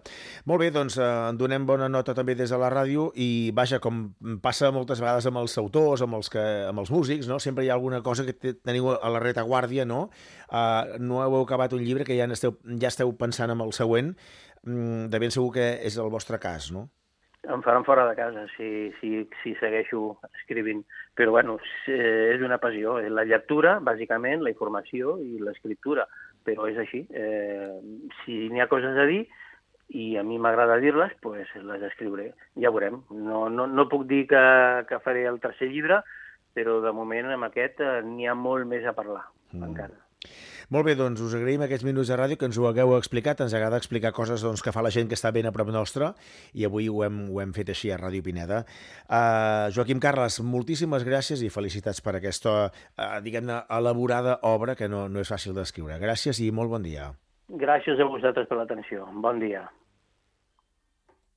Molt 0.47 0.63
bé, 0.63 0.69
doncs 0.73 0.95
eh, 1.01 1.05
en 1.05 1.37
donem 1.41 1.65
bona 1.67 1.89
nota 1.91 2.15
també 2.15 2.37
des 2.39 2.53
de 2.53 2.59
la 2.61 2.71
ràdio 2.73 3.09
i 3.19 3.51
vaja, 3.57 3.81
com 3.83 4.05
passa 4.45 4.71
moltes 4.73 5.03
vegades 5.03 5.27
amb 5.27 5.41
els 5.43 5.57
autors, 5.61 6.05
amb 6.07 6.17
els, 6.21 6.31
que, 6.33 6.45
amb 6.69 6.85
els 6.85 6.93
músics, 6.95 7.27
no? 7.29 7.41
sempre 7.43 7.67
hi 7.67 7.71
ha 7.73 7.75
alguna 7.75 8.01
cosa 8.07 8.25
que 8.25 8.55
teniu 8.55 8.93
a 8.95 9.11
la 9.13 9.21
retaguàrdia, 9.23 9.85
no? 9.89 10.07
Uh, 10.47 10.97
no 11.03 11.21
heu 11.25 11.41
acabat 11.43 11.75
un 11.77 11.83
llibre 11.85 12.07
que 12.07 12.17
ja 12.17 12.29
esteu, 12.31 12.55
ja 12.79 12.93
esteu 12.93 13.13
pensant 13.19 13.53
en 13.53 13.65
el 13.65 13.75
següent, 13.77 14.15
mm, 14.63 15.09
de 15.11 15.23
ben 15.25 15.35
segur 15.35 15.51
que 15.59 15.73
és 15.83 15.99
el 15.99 16.13
vostre 16.13 16.39
cas, 16.41 16.71
no? 16.73 16.87
Em 17.47 17.63
faran 17.63 17.85
fora 17.87 18.09
de 18.09 18.17
casa 18.19 18.47
si, 18.57 18.91
si, 19.01 19.23
si 19.43 19.55
segueixo 19.61 20.19
escrivint. 20.33 20.85
Però, 21.17 21.31
bueno, 21.35 21.59
és 21.87 22.43
una 22.43 22.59
passió. 22.59 22.99
La 23.09 23.25
lectura, 23.25 23.79
bàsicament, 23.81 24.43
la 24.43 24.53
informació 24.53 25.19
i 25.23 25.39
l'escriptura 25.39 26.09
però 26.47 26.69
és 26.71 26.79
així. 26.79 27.03
Eh, 27.11 27.75
si 28.23 28.47
n'hi 28.53 28.63
ha 28.63 28.71
coses 28.71 28.97
a 28.97 29.09
dir 29.11 29.25
i 29.97 30.07
a 30.19 30.25
mi 30.27 30.39
m'agrada 30.43 30.79
dir-les, 30.83 31.15
pues 31.23 31.51
les 31.69 31.85
escriuré. 31.91 32.31
Ja 32.63 32.73
veurem. 32.75 33.03
No, 33.11 33.47
no, 33.53 33.67
no 33.67 33.89
puc 33.91 34.07
dir 34.11 34.25
que, 34.31 34.47
que 34.89 35.03
faré 35.05 35.27
el 35.31 35.43
tercer 35.43 35.71
llibre, 35.73 36.01
però 36.57 36.81
de 36.85 36.95
moment 36.97 37.35
amb 37.35 37.51
aquest 37.51 37.83
eh, 37.85 38.01
n'hi 38.07 38.31
ha 38.31 38.39
molt 38.39 38.69
més 38.71 38.87
a 38.87 38.95
parlar, 38.97 39.27
mm. 39.53 39.71
encara. 39.71 40.06
Molt 40.75 40.89
bé, 40.89 40.97
doncs 40.99 41.21
us 41.23 41.35
agraïm 41.39 41.63
aquests 41.63 41.87
minuts 41.87 42.11
de 42.11 42.17
ràdio 42.19 42.39
que 42.41 42.49
ens 42.49 42.57
ho 42.59 42.67
hagueu 42.67 42.97
explicat. 42.97 43.41
Ens 43.45 43.55
agrada 43.55 43.79
explicar 43.79 44.11
coses 44.17 44.43
doncs, 44.43 44.65
que 44.65 44.75
fa 44.75 44.83
la 44.83 44.91
gent 44.91 45.07
que 45.07 45.15
està 45.19 45.31
ben 45.35 45.47
a 45.47 45.55
prop 45.55 45.71
nostra 45.75 46.13
i 46.55 46.67
avui 46.67 46.89
ho 46.91 47.05
hem, 47.07 47.23
ho 47.31 47.41
hem 47.43 47.55
fet 47.55 47.71
així 47.71 47.93
a 47.95 48.01
Ràdio 48.01 48.25
Pineda. 48.27 48.65
Uh, 49.07 49.71
Joaquim 49.77 50.03
Carles, 50.03 50.41
moltíssimes 50.43 51.07
gràcies 51.07 51.45
i 51.47 51.53
felicitats 51.55 52.03
per 52.03 52.17
aquesta, 52.19 52.59
uh, 52.67 53.09
diguem-ne, 53.23 53.63
elaborada 53.79 54.41
obra 54.43 54.75
que 54.75 54.91
no, 54.91 55.07
no 55.09 55.23
és 55.23 55.31
fàcil 55.31 55.55
d'escriure. 55.55 56.01
Gràcies 56.03 56.43
i 56.43 56.51
molt 56.51 56.75
bon 56.75 56.83
dia. 56.83 57.13
Gràcies 57.47 58.01
a 58.03 58.11
vosaltres 58.11 58.51
per 58.51 58.59
l'atenció. 58.59 59.07
Bon 59.23 59.39
dia. 59.39 59.69